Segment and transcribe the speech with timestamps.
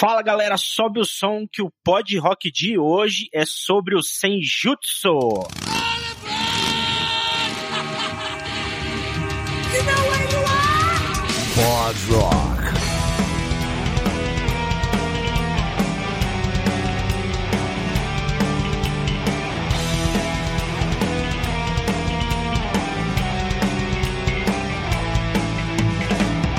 [0.00, 5.10] Fala galera, sobe o som que o Pod Rock de hoje é sobre o Senjutsu.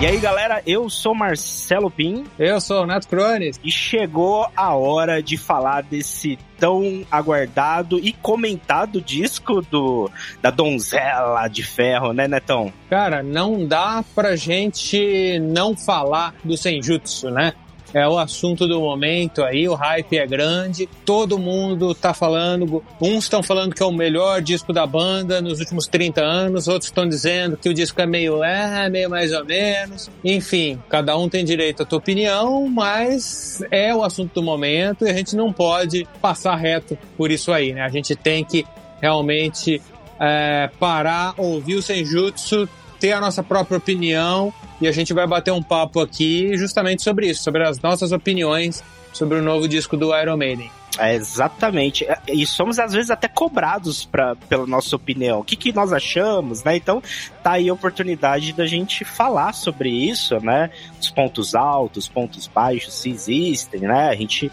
[0.01, 3.59] E aí galera, eu sou Marcelo Pim Eu sou o Neto Crones.
[3.63, 10.09] e chegou a hora de falar desse tão aguardado e comentado disco do
[10.41, 12.73] da Donzela de Ferro, né, Netão?
[12.89, 17.53] Cara, não dá pra gente não falar do Senjutsu, né?
[17.93, 23.25] É o assunto do momento aí, o hype é grande, todo mundo tá falando, uns
[23.25, 27.07] estão falando que é o melhor disco da banda nos últimos 30 anos, outros estão
[27.07, 30.09] dizendo que o disco é meio é, meio mais ou menos.
[30.23, 35.09] Enfim, cada um tem direito à tua opinião, mas é o assunto do momento e
[35.09, 37.81] a gente não pode passar reto por isso aí, né?
[37.81, 38.65] A gente tem que
[39.01, 39.81] realmente
[40.19, 45.51] é, parar, ouvir o Senjutsu, ter a nossa própria opinião e a gente vai bater
[45.51, 50.17] um papo aqui justamente sobre isso, sobre as nossas opiniões sobre o novo disco do
[50.17, 50.71] Iron Maiden.
[50.97, 52.05] É, exatamente.
[52.05, 55.39] É, E somos às vezes até cobrados pra, pela nossa opinião.
[55.39, 56.75] O que, que nós achamos, né?
[56.75, 57.01] Então
[57.41, 60.69] tá aí a oportunidade da gente falar sobre isso, né?
[60.99, 64.09] Os pontos altos, pontos baixos, se existem, né?
[64.09, 64.51] A gente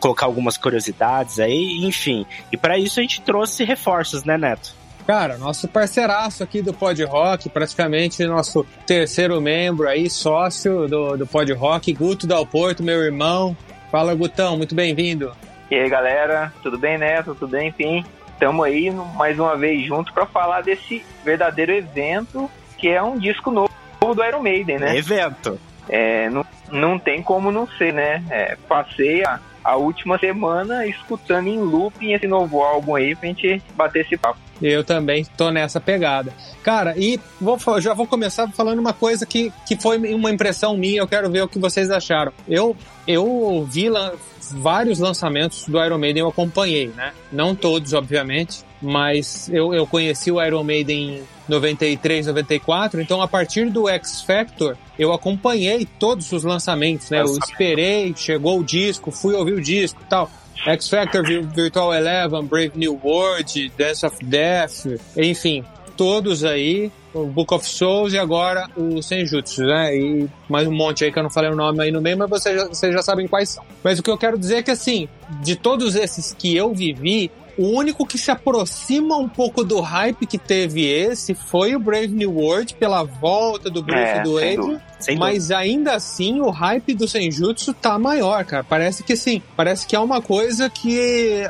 [0.00, 2.26] colocar algumas curiosidades aí, enfim.
[2.52, 4.74] E para isso a gente trouxe reforços, né, Neto?
[5.06, 11.26] Cara, nosso parceiraço aqui do Pod Rock, praticamente nosso terceiro membro aí, sócio do, do
[11.26, 13.54] Pod Rock, Guto Dalporto, meu irmão.
[13.90, 15.32] Fala, Gutão, muito bem-vindo.
[15.70, 17.34] E aí galera, tudo bem, Neto?
[17.34, 18.04] Tudo bem, enfim.
[18.32, 23.50] Estamos aí mais uma vez juntos para falar desse verdadeiro evento que é um disco
[23.50, 24.96] novo do Iron Maiden, né?
[24.96, 25.58] Evento.
[25.88, 28.22] É, não, não tem como não ser, né?
[28.30, 33.62] É, passei a, a última semana escutando em looping esse novo álbum aí pra gente
[33.74, 34.38] bater esse papo.
[34.62, 36.32] Eu também tô nessa pegada.
[36.62, 41.00] Cara, e vou, já vou começar falando uma coisa que, que foi uma impressão minha,
[41.00, 42.32] eu quero ver o que vocês acharam.
[42.48, 44.12] Eu, eu ouvi lan-
[44.52, 47.12] vários lançamentos do Iron Maiden, eu acompanhei, né?
[47.32, 53.28] Não todos, obviamente, mas eu, eu conheci o Iron Maiden em 93, 94, então a
[53.28, 57.20] partir do X Factor, eu acompanhei todos os lançamentos, né?
[57.20, 60.30] Eu esperei, chegou o disco, fui ouvir o disco e tal.
[60.66, 64.86] X Factor, Vir- Virtual Eleven, Brave New World, Dance of Death,
[65.16, 65.62] enfim,
[65.96, 69.94] todos aí, o Book of Souls e agora o Senjutsu, né?
[69.96, 72.30] E mais um monte aí que eu não falei o nome aí no meio, mas
[72.30, 73.62] vocês já, vocês já sabem quais são.
[73.82, 75.08] Mas o que eu quero dizer é que, assim,
[75.42, 80.26] de todos esses que eu vivi, o único que se aproxima um pouco do hype
[80.26, 84.80] que teve esse foi o Brave New World, pela volta do Bruce É, do Adrian.
[85.18, 88.64] Mas ainda assim, o hype do Senjutsu tá maior, cara.
[88.64, 89.42] Parece que sim.
[89.56, 91.42] Parece que é uma coisa que,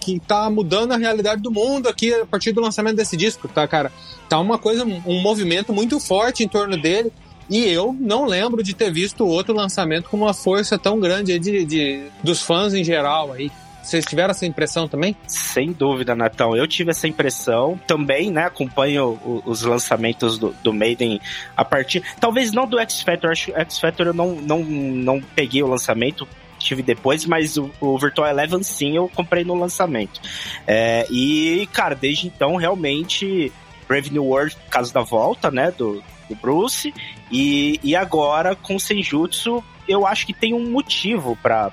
[0.00, 3.66] que tá mudando a realidade do mundo aqui a partir do lançamento desse disco, tá,
[3.66, 3.90] cara?
[4.28, 7.12] Tá uma coisa, um movimento muito forte em torno dele.
[7.48, 11.38] E eu não lembro de ter visto outro lançamento com uma força tão grande aí
[11.40, 13.50] de, de, dos fãs em geral aí.
[13.82, 15.16] Vocês tiveram essa impressão também?
[15.26, 16.54] Sem dúvida, Natão.
[16.56, 17.80] Eu tive essa impressão.
[17.86, 18.44] Também, né?
[18.44, 21.20] Acompanho os lançamentos do, do Maiden
[21.56, 22.02] a partir.
[22.20, 23.30] Talvez não do X Factor.
[23.30, 26.28] Acho que X Factor eu não, não, não peguei o lançamento.
[26.58, 30.20] Tive depois, mas o, o Virtual Eleven sim eu comprei no lançamento.
[30.66, 33.50] É, e, cara, desde então, realmente,
[33.88, 35.72] Brave New World, por causa da volta, né?
[35.76, 36.92] Do, do Bruce.
[37.32, 41.72] E, e agora, com Senjutsu, eu acho que tem um motivo estar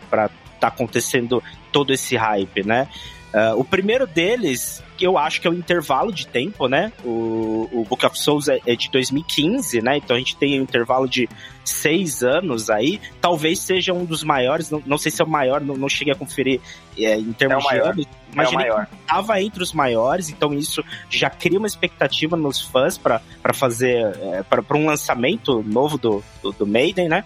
[0.60, 1.44] tá acontecendo
[1.78, 2.88] todo esse hype, né?
[3.34, 6.92] Ah, o primeiro deles, que eu acho que é o intervalo de tempo, né?
[7.04, 9.98] O, o Book of Souls é, é de 2015, né?
[9.98, 11.30] Então a gente tem um intervalo de
[11.64, 13.00] seis anos aí.
[13.22, 16.14] Talvez seja um dos maiores, não, não sei se é o maior, não, não cheguei
[16.14, 16.60] a conferir
[16.98, 18.06] é, em termos É de anos.
[18.06, 18.88] é Imaginei que maior.
[19.02, 23.22] estava entre os maiores, então isso já cria uma expectativa nos fãs para
[23.54, 27.24] fazer é, para um lançamento novo do, do, do Maiden, né?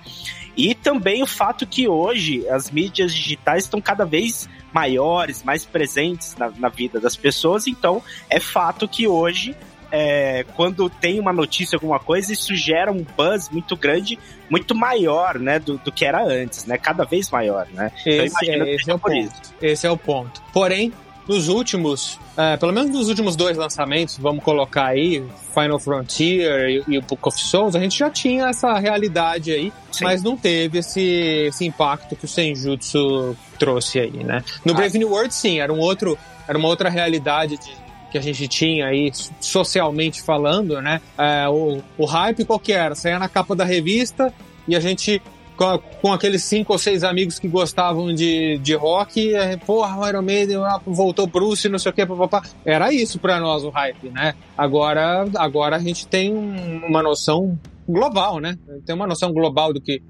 [0.55, 6.35] E também o fato que hoje as mídias digitais estão cada vez maiores, mais presentes
[6.37, 9.55] na, na vida das pessoas, então é fato que hoje
[9.91, 14.17] é, quando tem uma notícia, alguma coisa, isso gera um buzz muito grande,
[14.49, 17.91] muito maior, né, do, do que era antes, né, cada vez maior, né.
[18.05, 19.53] Esse, imagino que é, esse é o ponto.
[19.61, 20.41] Esse é o ponto.
[20.53, 20.93] Porém,
[21.27, 25.23] nos últimos, é, pelo menos nos últimos dois lançamentos, vamos colocar aí,
[25.53, 29.71] Final Frontier e, e o Book of Souls, a gente já tinha essa realidade aí,
[29.91, 30.03] Sim.
[30.05, 31.01] mas não teve esse,
[31.47, 34.43] esse impacto que o Senjutsu trouxe aí, né?
[34.65, 34.75] No Ah.
[34.75, 37.81] Brave New World, sim, era um outro, era uma outra realidade de
[38.11, 39.09] que a gente tinha aí
[39.39, 40.99] socialmente falando, né?
[41.17, 42.93] É, o, o hype qual que era?
[42.93, 44.33] Saía na capa da revista
[44.67, 45.21] e a gente
[45.61, 50.07] com, com aqueles cinco ou seis amigos que gostavam de, de rock, e, porra, o
[50.07, 52.41] Iron Maiden ah, voltou Bruce, não sei o que, papapá.
[52.65, 54.33] Era isso pra nós o hype, né?
[54.57, 58.57] Agora, agora a gente tem um- uma noção global, né?
[58.85, 60.01] Tem uma noção global do que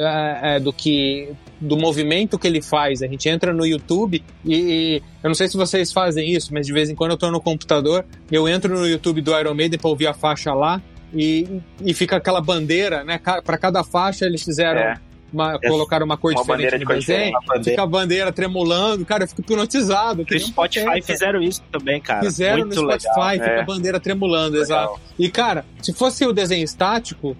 [0.00, 3.02] é, do que do movimento que ele faz.
[3.02, 6.66] A gente entra no YouTube e, e eu não sei se vocês fazem isso, mas
[6.66, 9.76] de vez em quando eu tô no computador, eu entro no YouTube do Iron Maiden
[9.78, 10.80] pra ouvir a faixa lá
[11.12, 13.20] e, e fica aquela bandeira, né?
[13.44, 14.98] Pra cada faixa eles fizeram É.
[15.32, 19.28] uma, colocaram uma cor Uma diferente bandeira no desenho, fica a bandeira tremulando, cara, eu
[19.28, 20.26] fico hipnotizado.
[20.28, 21.06] No um Spotify pateta.
[21.06, 22.22] fizeram isso também, cara.
[22.22, 23.32] Fizeram Muito no Spotify, legal.
[23.48, 23.60] fica é.
[23.60, 24.62] a bandeira tremulando, Legal.
[24.62, 25.00] exato.
[25.18, 27.36] E, cara, se fosse o desenho estático,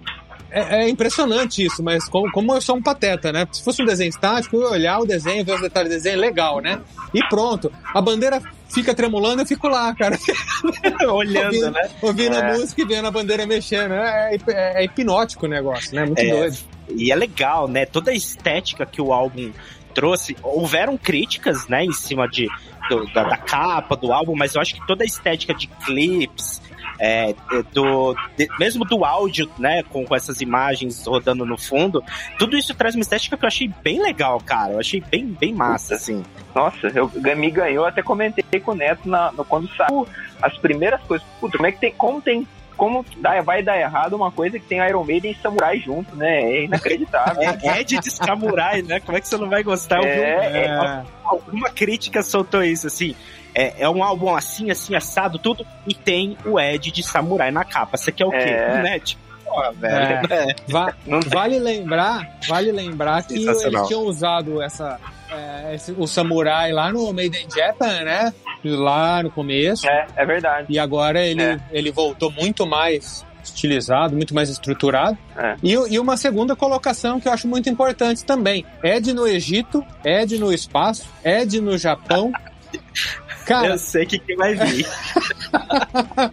[0.51, 3.47] é, é impressionante isso, mas como, como eu sou um pateta, né?
[3.51, 6.19] Se fosse um desenho estático, eu ia olhar o desenho, ver os detalhes do desenho,
[6.19, 6.79] legal, né?
[7.13, 7.71] E pronto.
[7.93, 10.17] A bandeira fica tremulando, eu fico lá, cara,
[11.11, 11.89] Olhando, ouvindo, né?
[12.01, 12.53] ouvindo a É.
[12.57, 13.93] música e vendo a bandeira mexendo.
[13.93, 16.05] É, é- é hipnótico o negócio, né?
[16.05, 16.29] Muito É.
[16.29, 16.57] doido.
[16.95, 17.85] E é legal, né?
[17.85, 19.51] Toda a estética que o álbum
[19.93, 20.35] trouxe.
[20.41, 22.47] Houveram críticas, né, em cima de,
[22.89, 26.61] do- da, da capa do álbum, mas eu acho que toda a estética de clips,
[26.99, 27.35] é, é,
[27.73, 32.03] do, de- mesmo do áudio, né, com, com essas imagens rodando no fundo,
[32.37, 34.73] tudo isso traz uma estética que eu achei bem legal, cara.
[34.73, 36.23] Eu achei bem, bem massa, assim.
[36.53, 40.07] Nossa, eu, me ganhou, até comentei com o Neto na, no- quando saiu
[40.41, 41.25] as primeiras coisas.
[41.39, 41.91] Puta, como é que tem.
[41.93, 42.47] Como tem.
[42.75, 46.41] Como dá, vai dar errado uma coisa que tem Iron Maiden e Samurai junto, né?
[46.43, 47.41] É inacreditável.
[47.61, 49.01] É Ed de Samurai, né?
[49.01, 49.97] Como é que você não vai gostar?
[49.97, 51.03] Eu vi É, É.
[51.25, 53.13] alguma crítica soltou isso, assim.
[53.61, 57.65] É, é um álbum assim, assim, assado, tudo, e tem o Ed de Samurai na
[57.65, 57.97] capa.
[57.97, 58.37] Você quer o quê?
[58.37, 58.81] É.
[58.81, 59.17] Um Ed?
[59.43, 60.33] Pô, velho.
[60.33, 60.55] É.
[60.67, 64.99] Va- Não Vale lembrar, vale lembrar que eles tinham usado essa,
[65.31, 68.33] é, esse- o samurai lá no Made in Japan, né?
[68.63, 69.87] Lá no começo.
[69.89, 70.67] É, é verdade.
[70.69, 71.59] E agora ele, É.
[71.71, 75.17] ele voltou muito mais estilizado, muito mais estruturado.
[75.35, 75.55] É.
[75.63, 78.63] E, e uma segunda colocação que eu acho muito importante também.
[78.83, 82.31] Ed no Egito, Ed no espaço, Ed no Japão.
[83.49, 84.85] Cara, Eu sei que quem vai vir.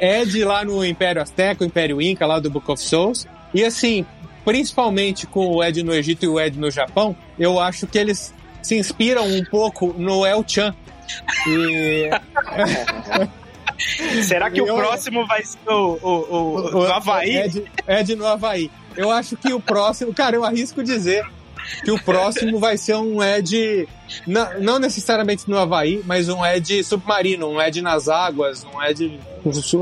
[0.00, 3.26] Ed lá no Império Azteca, o Império Inca, lá do Book of Souls.
[3.54, 4.04] E assim,
[4.44, 8.32] principalmente com o Ed no Egito e o Ed no Japão, eu acho que eles
[8.62, 10.74] se inspiram um pouco no El Chan.
[11.46, 12.08] E
[14.22, 17.36] Será que Eu- o próximo vai ser o, o, o, o do Havaí?
[17.36, 18.70] Ed, Ed no Havaí.
[18.96, 21.24] Eu acho que o próximo, cara, eu arrisco dizer
[21.84, 23.88] que o próximo vai ser um Ed,
[24.26, 29.18] não, não necessariamente no Havaí, mas um Ed submarino, um Ed nas águas, um Ed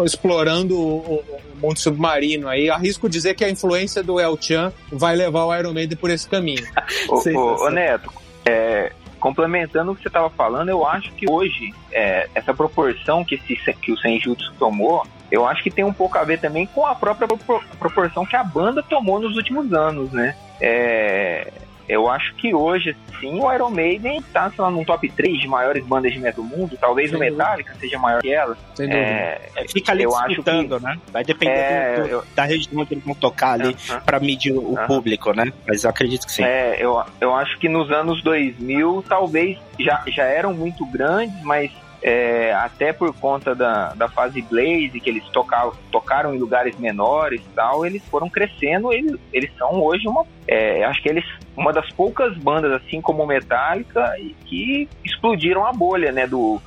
[0.05, 1.25] explorando o, o-
[1.55, 2.49] o mundo submarino.
[2.49, 6.11] Aí arrisco dizer que a influência do El Chan vai levar o Iron Maiden por
[6.11, 6.65] esse caminho.
[7.09, 7.56] Ô, Sensacional.
[7.61, 8.11] ô, ô, Neto,
[8.47, 13.35] é, complementando o que você estava falando, eu acho que hoje, é, essa proporção que,
[13.35, 16.87] esse, que o Senjutsu tomou, eu acho que tem um pouco a ver também com
[16.87, 20.35] a própria propor- proporção que a banda tomou nos últimos anos, né?
[20.61, 21.53] É,
[21.93, 25.49] eu acho que hoje, sim, o Iron Maiden tá, sei lá, num top 3 de
[25.49, 27.37] maiores bandas de metal do mundo, talvez Sem o dúvida.
[27.37, 28.57] Metallica seja maior que ela.
[28.75, 29.05] Sem dúvida.
[29.11, 30.97] É, É, Fica ali Eu acho disputando, né?
[31.13, 34.01] Vai depender É, do- do- eu- da região que eles vão tocar ali Aham.
[34.01, 34.87] pra medir o Aham.
[34.87, 35.53] público, né?
[35.67, 36.45] Mas eu acredito que sim.
[36.45, 41.71] É, eu, eu acho que nos anos 2000 talvez já, já eram muito grandes, mas
[42.02, 47.41] é, até por conta da, da fase Blaze, que eles tocavam, tocaram em lugares menores
[47.41, 50.25] e tal, eles foram crescendo, eles, eles são hoje uma.
[50.49, 51.25] é, acho que eles
[51.56, 54.14] uma das poucas bandas, assim como o Metallica,
[54.47, 56.61] que explodiram a bolha né, do,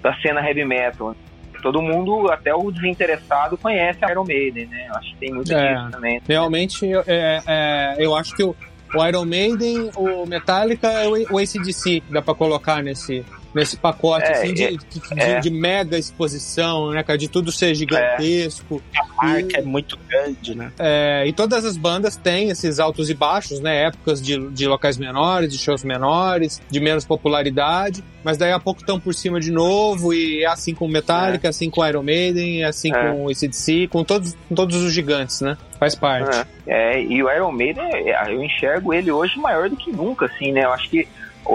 [0.00, 1.16] da cena heavy metal.
[1.62, 4.88] Todo mundo, até o desinteressado, conhece a Iron Maiden, né?
[4.94, 5.74] Acho que tem muito É.
[5.74, 6.20] disso também.
[6.28, 8.54] Realmente, é, é, eu acho que o,
[8.94, 13.24] o Iron Maiden, o Metallica e o, o ACDC dá pra colocar nesse,
[13.56, 14.78] nesse pacote É, assim, de, é, de,
[15.16, 15.40] é.
[15.40, 17.18] de mega exposição, né, cara?
[17.18, 18.82] De tudo ser gigantesco.
[18.94, 20.70] A marca é muito grande, né?
[20.78, 23.84] É, e todas as bandas têm esses altos e baixos, né?
[23.86, 28.80] Épocas de, de locais menores, de shows menores, de menos popularidade, mas daí a pouco
[28.80, 31.86] estão por cima de novo, e é assim com o Metallica, é assim com o
[31.86, 33.10] Iron Maiden, é assim É.
[33.10, 35.56] com o ACDC, com todos, com todos os gigantes, né?
[35.80, 36.46] Faz parte.
[36.66, 40.52] É, e o Iron Maiden, é, eu enxergo ele hoje maior do que nunca, assim,
[40.52, 40.64] né?
[40.64, 41.08] Eu acho que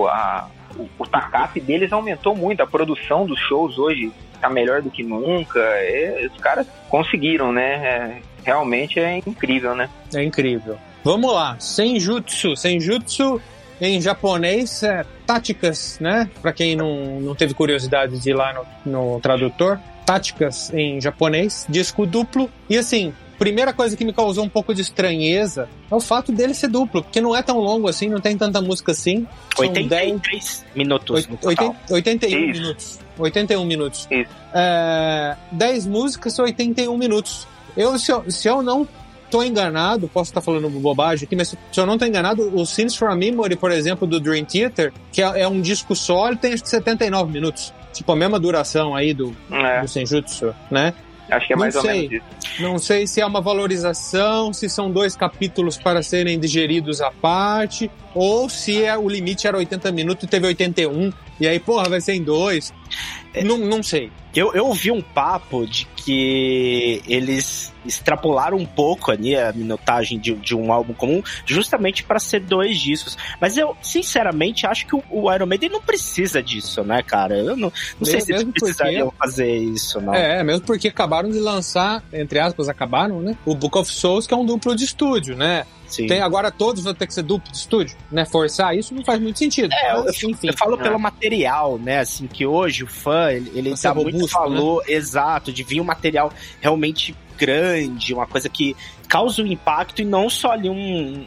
[0.07, 4.89] a, o, o TACAP deles aumentou muito, a produção dos shows hoje tá melhor do
[4.89, 5.59] que nunca.
[5.59, 7.73] é, os caras conseguiram, né?
[7.75, 9.89] É, realmente é incrível, né?
[10.13, 10.77] É incrível.
[11.03, 12.55] Vamos lá, Senjutsu.
[12.55, 13.41] Senjutsu
[13.79, 16.29] em japonês é táticas, né?
[16.41, 18.53] Pra quem não, não teve curiosidade de ir lá
[18.85, 19.79] no, no tradutor.
[20.05, 22.49] Táticas em japonês, disco duplo.
[22.69, 26.53] E assim, primeira coisa que me causou um pouco de estranheza é o fato dele
[26.53, 29.25] ser duplo, porque não é tão longo assim, não tem tanta música assim.
[29.55, 31.75] São 83 minutos no Oit- total.
[31.89, 32.61] 80 81 Isso.
[32.61, 32.99] minutos.
[33.17, 34.07] 81 minutos.
[34.11, 34.29] Isso.
[34.53, 37.47] É, 10 músicas, 81 minutos.
[37.75, 38.87] Eu, se, eu, se eu não
[39.31, 42.95] tô enganado, posso estar falando bobagem aqui, mas se eu não tô enganado, o Scenes
[42.95, 46.53] from Memory, por exemplo, do Dream Theater, que é, é um disco só, ele tem
[46.53, 47.73] acho que 79 minutos.
[47.91, 49.81] Tipo, a mesma duração aí do, É.
[49.81, 50.93] do Senjutsu, né?
[51.31, 52.09] Acho que é Não mais ou sei.
[52.09, 52.61] menos isso.
[52.61, 57.89] Não sei se é uma valorização, se são dois capítulos para serem digeridos à parte,
[58.13, 62.01] ou se é, o limite era 80 minutos e teve 81, e aí, porra, vai
[62.01, 62.73] ser em dois.
[63.43, 64.11] Não, não sei.
[64.35, 70.33] Eu, eu ouvi um papo de que eles extrapolaram um pouco ali a minutagem de,
[70.35, 73.17] de um álbum comum, justamente para ser dois discos.
[73.41, 77.35] Mas eu, sinceramente, acho que o, o Iron Maiden não precisa disso, né, cara?
[77.37, 80.13] Eu não, não sei se eles mesmo porque- precisariam fazer isso, não.
[80.13, 83.35] É, mesmo porque acabaram de lançar, entre aspas, acabaram, né?
[83.45, 85.65] O Book of Souls, que é um duplo de estúdio, né?
[85.87, 86.07] Sim.
[86.07, 88.23] Tem, agora todos vão ter que ser duplo de estúdio, né?
[88.23, 89.73] Forçar isso não faz muito sentido.
[89.73, 90.47] É, eu, Mas, enfim.
[90.47, 90.83] eu falo É.
[90.83, 91.99] pelo material, né?
[91.99, 94.45] Assim, que hoje o fã, ele, ele dá muito robusto, né?
[94.45, 98.75] valor exato, de vir um material realmente grande, uma coisa que
[99.11, 100.73] causa um impacto e não só ali um,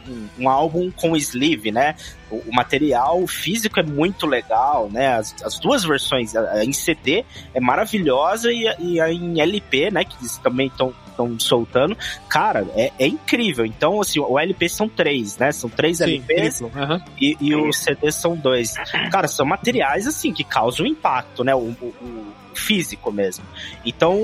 [0.07, 1.95] um, um álbum com sleeve, né?
[2.31, 5.13] O, o material físico é muito legal, né?
[5.15, 7.23] As, as duas versões, a, a em CD
[7.53, 10.03] é maravilhosa e, a- e a em LP, né?
[10.03, 10.91] Que eles também estão
[11.37, 11.95] soltando.
[12.27, 13.63] Cara, é, é incrível.
[13.65, 15.51] Então, assim, o LP são três, né?
[15.51, 16.99] São três Sim, LPs aham.
[17.21, 18.73] e, e os CDs são dois.
[19.11, 21.53] Cara, são materiais assim que causam impacto, né?
[21.53, 23.45] O, o- o físico mesmo.
[23.85, 24.17] Então,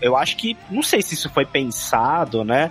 [0.00, 2.70] eu acho que não sei se isso foi pensado, né?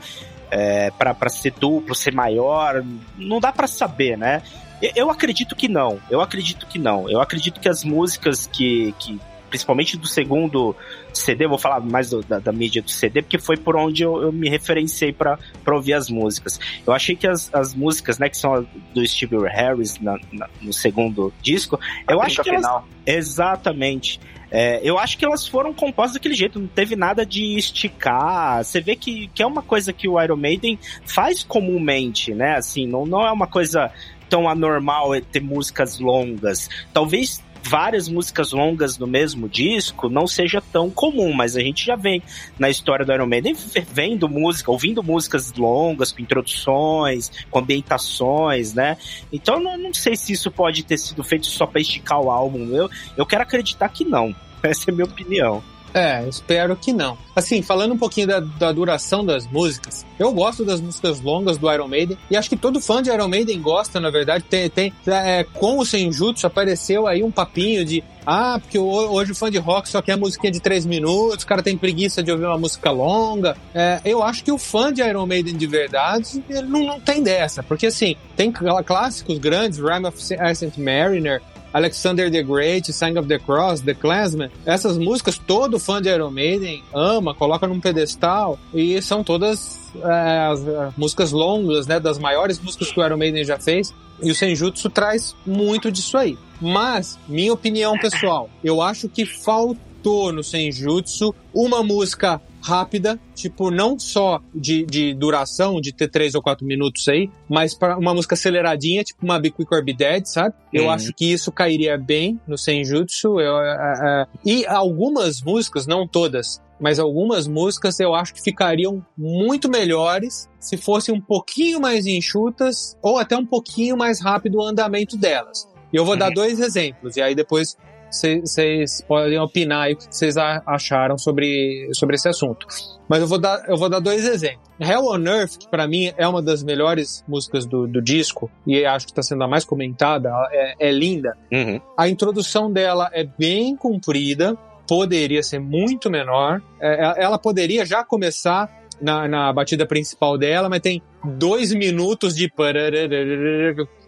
[0.51, 2.83] É, para pra ser duplo, ser maior,
[3.17, 4.41] não dá pra saber, né?
[4.81, 6.00] Eu, eu acredito que não.
[6.09, 7.09] Eu acredito que não.
[7.09, 9.19] Eu acredito que as músicas que, que
[9.50, 10.75] principalmente do segundo
[11.13, 14.03] CD, eu vou falar mais do- da, da mídia do CD, porque foi por onde
[14.03, 16.59] eu, eu me referenciei pra pra ouvir as músicas.
[16.85, 20.74] Eu achei que as, as músicas, né, que são do Steve Harris na- na- no
[20.74, 22.83] segundo disco, eu A acho que elas.
[23.05, 24.19] Exatamente.
[24.57, 28.63] É, eu acho que elas foram compostas daquele jeito, não teve nada de esticar.
[28.63, 32.55] Você vê que, que é uma coisa que o Iron Maiden faz comumente, né?
[32.55, 33.91] Assim, não, não é uma coisa
[34.29, 36.69] tão anormal é ter músicas longas.
[36.93, 41.97] Talvez várias músicas longas no mesmo disco não seja tão comum, mas a gente já
[41.97, 42.24] vem
[42.57, 43.57] na história do Iron Maiden
[43.91, 48.95] vendo música, ouvindo músicas longas, com introduções, com ambientações, né?
[49.33, 52.74] Então eu não, sei se isso pode ter sido feito só pra esticar o álbum.
[52.74, 54.33] Eu, eu quero acreditar que não.
[54.69, 55.63] Essa é a minha opinião.
[55.93, 57.17] É, espero que não.
[57.34, 61.72] Assim, falando um pouquinho da, da duração das músicas, eu gosto das músicas longas do
[61.72, 64.43] Iron Maiden, e acho que todo fã de Iron Maiden gosta, na verdade.
[64.43, 69.31] Tem, tem é, com o Senjutsu apareceu aí um papinho de ah, porque ho- hoje
[69.31, 72.29] o fã de rock só quer musiquinha de três minutos, o cara tem preguiça de
[72.29, 73.55] ouvir uma música longa.
[73.74, 77.24] É, eu acho que o fã de Iron Maiden de verdade, ele não, não tem
[77.24, 81.41] dessa, porque assim, tem clá- clássicos grandes, Rhyme of Ascent Mariner,
[81.75, 86.32] Alexander the Great, Sign of the Cross, The Clansman, essas músicas todo fã de Iron
[86.32, 92.17] Maiden ama, coloca num pedestal e são todas é, as, é, músicas longas, né, das
[92.17, 93.94] maiores músicas que o Iron Maiden já fez.
[94.24, 96.38] E o Senjutsu traz muito disso aí.
[96.62, 103.98] Mas, minha opinião pessoal, eu acho que faltou no Senjutsu uma música rápida, tipo, não
[104.00, 108.34] só de, de duração, de ter três ou quatro minutos aí, mas para uma música
[108.34, 110.55] aceleradinha, tipo uma Be Quick or Be Dead, sabe?
[110.74, 110.89] Eu Uhum.
[110.91, 113.39] acho que isso cairia bem no Senjutsu.
[113.39, 119.05] Eu, é, é, e algumas músicas, não todas, mas algumas músicas eu acho que ficariam
[119.17, 124.63] muito melhores se fossem um pouquinho mais enxutas ou até um pouquinho mais rápido o
[124.63, 125.67] andamento delas.
[125.93, 127.77] E eu vou dar dois exemplos, e aí depois
[128.09, 132.67] vocês podem opinar aí o que vocês acharam sobre, sobre esse assunto.
[133.07, 134.65] Mas eu vou dar, eu vou dar dois exemplos.
[134.79, 138.85] Hell on Earth, que pra mim é uma das melhores músicas do, do disco, e
[138.85, 141.38] acho que está sendo a mais comentada, é, é linda.
[141.51, 141.79] Uhum.
[141.97, 144.57] A introdução dela é bem comprida,
[144.88, 146.62] poderia ser muito menor.
[146.79, 148.69] É, ela poderia já começar
[149.01, 152.50] na, na batida principal dela, mas tem dois minutos de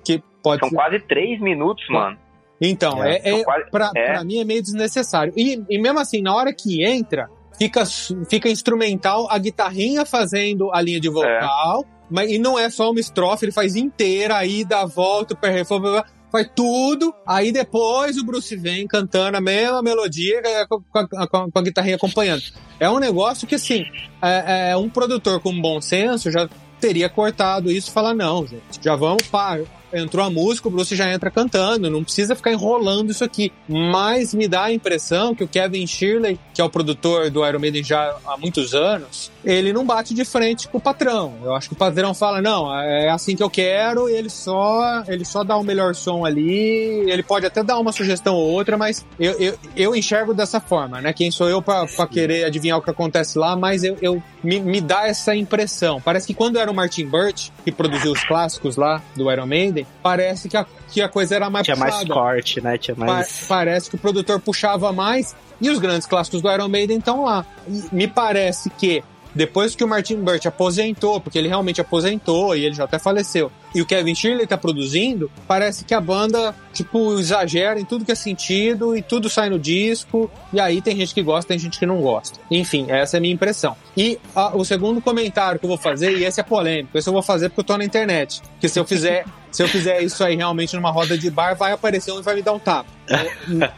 [0.04, 2.18] que pode São quase três minutos, mano.
[2.60, 4.24] Então, É, é, é, pra, é.
[4.24, 5.34] mim é meio desnecessário.
[5.36, 7.84] E, e mesmo assim, na hora que entra, fica,
[8.30, 13.00] fica instrumental a guitarrinha fazendo a linha de vocal, mas, e não é só uma
[13.00, 15.36] estrofe, ele faz inteira, aí dá a volta,
[15.80, 21.18] blá, faz tudo, aí depois o Bruce vem cantando a mesma melodia com a, com
[21.38, 22.42] a- com a guitarrinha acompanhando.
[22.80, 23.84] É um negócio que, assim,
[24.22, 26.50] é, é, um produtor com bom senso já
[26.82, 29.58] teria cortado isso e falar, não, gente, já vamos, pá,
[29.94, 33.51] entrou a música, o Bruce já entra cantando, não precisa ficar enrolando isso aqui.
[33.67, 37.60] Mas me dá a impressão que o Kevin Shirley, que é o produtor do Iron
[37.60, 41.34] Maiden já há muitos anos, ele não bate de frente com o patrão.
[41.44, 45.24] Eu acho que o patrão fala, não, é assim que eu quero, ele só, ele
[45.24, 49.06] só dá o melhor som ali, ele pode até dar uma sugestão ou outra, mas
[49.20, 51.13] eu, eu, eu enxergo dessa forma, né?
[51.13, 54.82] Quem sou eu pra querer adivinhar o que acontece lá, mas eu, eu me, me
[54.82, 56.01] dá essa impressão.
[56.01, 59.77] Parece que quando era o Martin Burt, que produziu os clássicos lá do Iron Maiden,
[60.02, 61.96] parece que a, que a coisa era mais Tinha puxada.
[61.96, 62.78] mais corte, né?
[62.78, 63.28] Tinha mais.
[63.42, 67.24] Pa- parece que o produtor puxava mais e os grandes clássicos do Iron Maiden estão
[67.26, 67.46] lá.
[67.68, 69.04] E me parece que
[69.38, 73.51] depois que o Martin Burt aposentou, porque ele realmente aposentou e ele já até faleceu,
[73.74, 78.12] e o Kevin Shirley tá produzindo, parece que a banda, tipo, exagera em tudo que
[78.12, 81.77] é sentido e tudo sai no disco, e aí tem gente que gosta, tem gente
[81.77, 82.39] que não gosta.
[82.50, 83.75] Enfim, essa é a minha impressão.
[83.96, 87.13] E a- o segundo comentário que eu vou fazer, e esse é polêmico, esse eu
[87.13, 90.24] vou fazer porque eu tô na internet, que se eu fizer, se eu fizer isso
[90.24, 92.89] aí realmente numa roda de bar, vai aparecer um e vai me dar um tapa.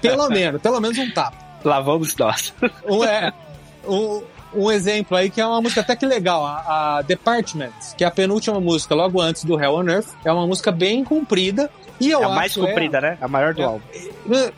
[0.01, 1.37] Pelo menos, pelo menos um tapa.
[1.63, 2.53] Lá vamos nós.
[2.87, 3.33] Um, é,
[3.87, 4.21] um,
[4.53, 8.07] um exemplo aí que é uma música até que legal, a, a Department, que é
[8.07, 10.07] a penúltima música logo antes do Hell on Earth.
[10.25, 11.69] É uma música bem comprida.
[11.99, 13.17] E eu É a mais comprida, né?
[13.19, 13.65] A maior do É.
[13.65, 13.81] álbum.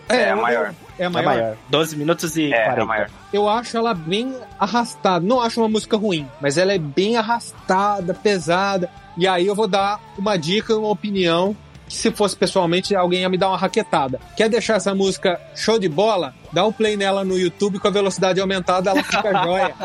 [0.10, 0.74] É, É a eu- maior.
[1.00, 1.26] É a A maior.
[1.26, 1.56] maior.
[1.70, 2.82] 12 minutos e É, 40.
[2.82, 3.10] a maior.
[3.34, 5.26] Eu acho ela bem arrastada.
[5.26, 8.90] Não acho uma música ruim, mas ela é bem arrastada, pesada.
[9.18, 11.56] E aí eu vou dar uma dica, uma opinião.
[11.92, 14.18] Que se fosse pessoalmente, alguém ia me dar uma raquetada.
[14.38, 16.34] Quer deixar essa música show de bola?
[16.54, 19.76] Dá um play nela no YouTube com a velocidade aumentada, ela fica joia.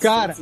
[0.00, 0.36] Cara,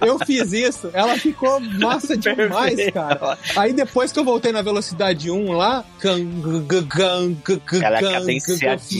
[0.00, 3.38] eu fiz isso, ela ficou massa demais, cara.
[3.56, 5.84] Aí depois que eu voltei na velocidade 1 lá,
[7.80, 8.00] Ela é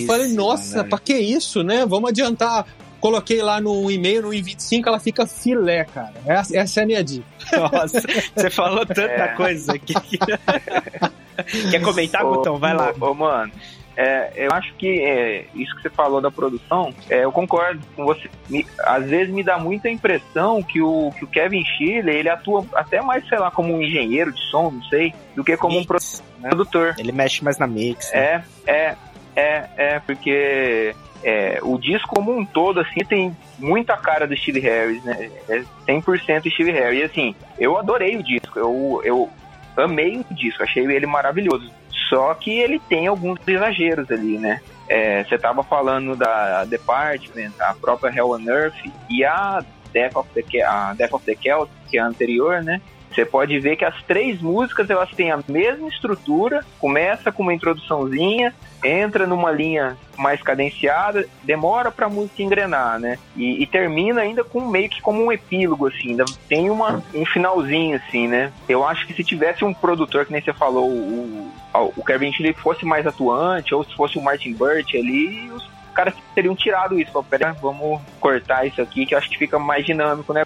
[0.07, 0.89] falei, nossa, né?
[0.89, 1.85] pra que isso, né?
[1.87, 2.65] Vamos adiantar.
[3.01, 6.13] Coloquei lá no e-mail, no i25, ela fica filé, cara.
[6.27, 7.25] Essa, essa é a minha dica.
[7.73, 8.01] Nossa,
[8.37, 9.29] você falou tanta É.
[9.29, 9.95] coisa aqui.
[11.71, 12.59] Quer comentar, Ô, Gutão?
[12.59, 12.93] Vai lá.
[13.01, 13.51] Ô, mano,
[13.97, 18.05] é, eu acho que é, isso que você falou da produção, é, eu concordo com
[18.05, 18.29] você.
[18.49, 22.65] Me- às vezes me dá muita impressão que o, que o Kevin Shirley, ele atua
[22.75, 25.81] até mais, sei lá, como um engenheiro de som, não sei, do que como um
[25.81, 26.51] Mix, né?
[26.51, 26.95] produtor.
[26.99, 28.11] Ele mexe mais na mix.
[28.13, 28.45] né?
[28.67, 28.97] É, é,
[29.35, 34.61] é, é, porque é, o disco como um todo, assim, tem muita cara do Steve
[34.61, 35.31] Harris, né?
[35.49, 37.01] É 100% Steve Harris.
[37.01, 39.31] E assim, eu adorei o disco, eu, eu
[39.77, 41.71] amei o disco, achei ele maravilhoso.
[42.09, 44.61] Só que ele tem alguns exageros ali, né?
[44.89, 48.75] É, você tava falando da Department, a própria Hell on Earth
[49.09, 52.81] e a Death of the, a Death of the Celts, que é a anterior, né?
[53.13, 57.53] Você pode ver que as três músicas elas têm a mesma estrutura, começa com uma
[57.53, 63.19] introduçãozinha, entra numa linha mais cadenciada, demora pra música engrenar, né?
[63.37, 66.17] E, e termina ainda com meio que como um epílogo, assim,
[66.49, 68.53] tem uma, um finalzinho, assim, né?
[68.69, 71.53] Eu acho que se tivesse um produtor, que nem você falou, o,
[71.97, 76.15] o Kevin Shirley fosse mais atuante, ou se fosse o Martin Burt ali, os caras
[76.35, 77.23] teriam tirado isso.
[77.25, 80.45] Pera, vamos cortar isso aqui, que eu acho que fica mais dinâmico, né?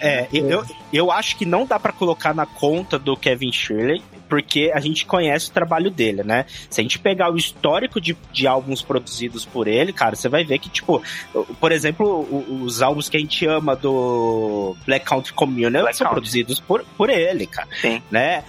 [0.00, 4.70] É, eu, eu, acho que não dá pra colocar na conta do Kevin Shirley, porque
[4.74, 6.46] a gente conhece o trabalho dele, né?
[6.68, 10.44] Se a gente pegar o histórico de, de álbuns produzidos por ele, cara, você vai
[10.44, 11.02] ver que, tipo,
[11.60, 16.06] por exemplo, o- os álbuns que a gente ama do Black Country Communion Black são
[16.06, 16.14] Country.
[16.20, 18.02] produzidos por, por ele, cara, Sim.
[18.10, 18.44] né?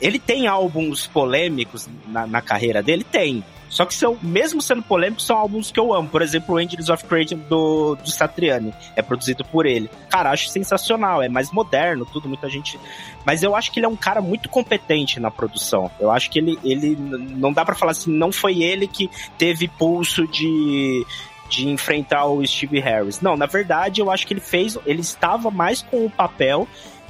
[0.00, 3.04] Ele tem álbuns polêmicos na, na carreira dele?
[3.04, 3.42] Tem.
[3.68, 6.08] Só que são, mesmo sendo polêmicos, são álbuns que eu amo.
[6.08, 8.72] Por exemplo, o Angels of Creation do, do Satriani.
[8.94, 9.90] É produzido por ele.
[10.08, 11.22] Cara, acho sensacional.
[11.22, 12.78] É mais moderno, tudo, muita gente.
[13.24, 15.90] Mas eu acho que ele é um cara muito competente na produção.
[15.98, 19.68] Eu acho que ele, ele não dá pra falar assim, não foi ele que teve
[19.68, 21.04] pulso de
[21.48, 23.20] de enfrentar o Steve Harris.
[23.20, 26.66] Não, na verdade, eu acho que ele fez, ele estava mais com o papel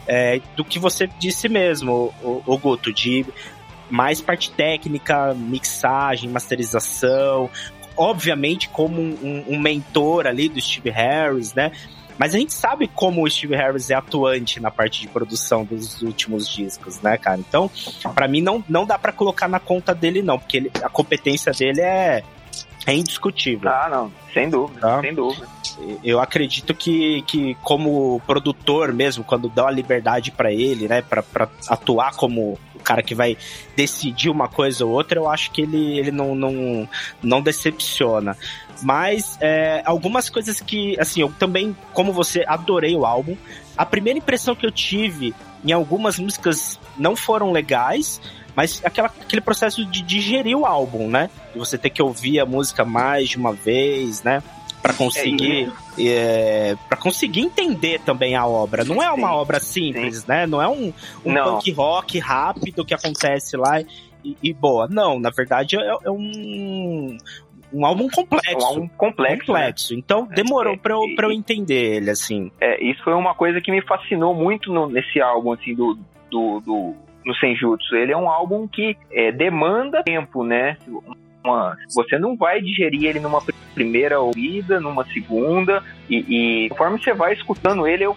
[0.06, 3.26] é, do que você disse mesmo, o, o Guto, de
[3.90, 7.48] mais parte técnica, mixagem, masterização,
[7.96, 11.72] obviamente como um, um mentor ali do Steve Harris, né?
[12.18, 16.00] Mas a gente sabe como o Steve Harris é atuante na parte de produção dos
[16.00, 17.38] últimos discos, né, cara?
[17.38, 17.70] Então,
[18.14, 21.52] pra mim não, não dá pra colocar na conta dele não, porque ele- a competência
[21.52, 22.22] dele é
[22.86, 23.68] é indiscutível.
[23.70, 25.00] Ah, não, sem dúvida, Tá.
[25.00, 25.46] sem dúvida.
[26.02, 31.22] Eu acredito que, que como produtor mesmo, quando dá a liberdade pra ele, né, pra
[31.22, 33.36] pra atuar como o cara que vai
[33.74, 36.88] decidir uma coisa ou outra, eu acho que ele, ele não, não,
[37.22, 38.36] não decepciona.
[38.82, 43.36] Mas é, algumas coisas que, assim, eu também, como você, adorei o álbum.
[43.76, 48.20] A primeira impressão que eu tive em algumas músicas não foram legais,
[48.56, 51.28] mas aquela, aquele processo de digerir o álbum, né?
[51.52, 54.42] De você ter que ouvir a música mais de uma vez, né?
[54.82, 58.84] Pra conseguir, é, para conseguir entender também a obra.
[58.84, 60.46] Não é uma Sim, obra simples, né?
[60.46, 60.92] Não é um,
[61.24, 61.54] um Não.
[61.56, 63.80] punk rock rápido que acontece lá
[64.24, 64.86] e, e boa.
[64.88, 67.16] Não, na verdade é, é um,
[67.72, 68.56] um álbum É complexo.
[68.58, 69.52] um álbum complexo.
[69.52, 69.60] né?
[69.60, 69.94] complexo.
[69.94, 72.52] Então demorou É, pra, eu, pra eu entender ele, assim.
[72.60, 75.98] É, isso foi uma coisa que me fascinou muito no- nesse álbum, assim, do,
[76.30, 76.94] do, do
[77.26, 77.96] no Senjutsu.
[77.96, 80.78] Ele é um álbum que é, demanda tempo, né?
[80.88, 81.76] Um uma.
[81.94, 83.40] Você não vai digerir ele numa
[83.74, 88.16] primeira ouvida, numa segunda, e, e conforme você vai escutando ele, eu,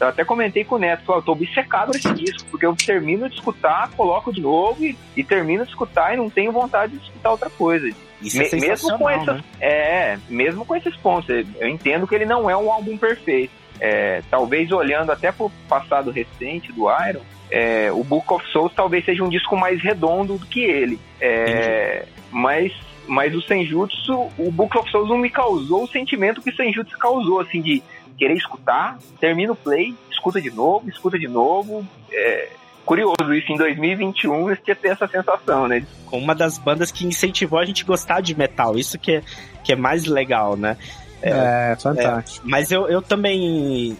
[0.00, 3.36] eu até comentei com o Neto, eu tô obcecado nesse disco, porque eu termino de
[3.36, 7.30] escutar, coloco de novo e, e termino de escutar e não tenho vontade de escutar
[7.30, 7.88] outra coisa.
[8.20, 9.44] Isso é Me, mesmo com essas, né?
[9.60, 13.52] é, mesmo com esses pontos, eu entendo que ele não é um álbum perfeito.
[13.78, 19.04] É, talvez olhando até pro passado recente do Iron, é, o Book of Souls talvez
[19.04, 20.98] seja um disco mais redondo do que ele.
[21.20, 22.72] É, mas,
[23.06, 26.98] mas o Senjutsu, o Book of Souls não me causou o sentimento que o Senjutsu
[26.98, 27.82] causou, assim, de
[28.18, 31.86] querer escutar, termina o play, escuta de novo, escuta de novo.
[32.10, 32.48] É,
[32.84, 35.84] curioso isso, em 2021 você ter essa sensação, né?
[36.06, 39.22] Com uma das bandas que incentivou a gente a gostar de metal, isso que é,
[39.62, 40.76] que é mais legal, né?
[41.22, 42.46] É, é fantástico.
[42.46, 43.96] É, mas eu, eu também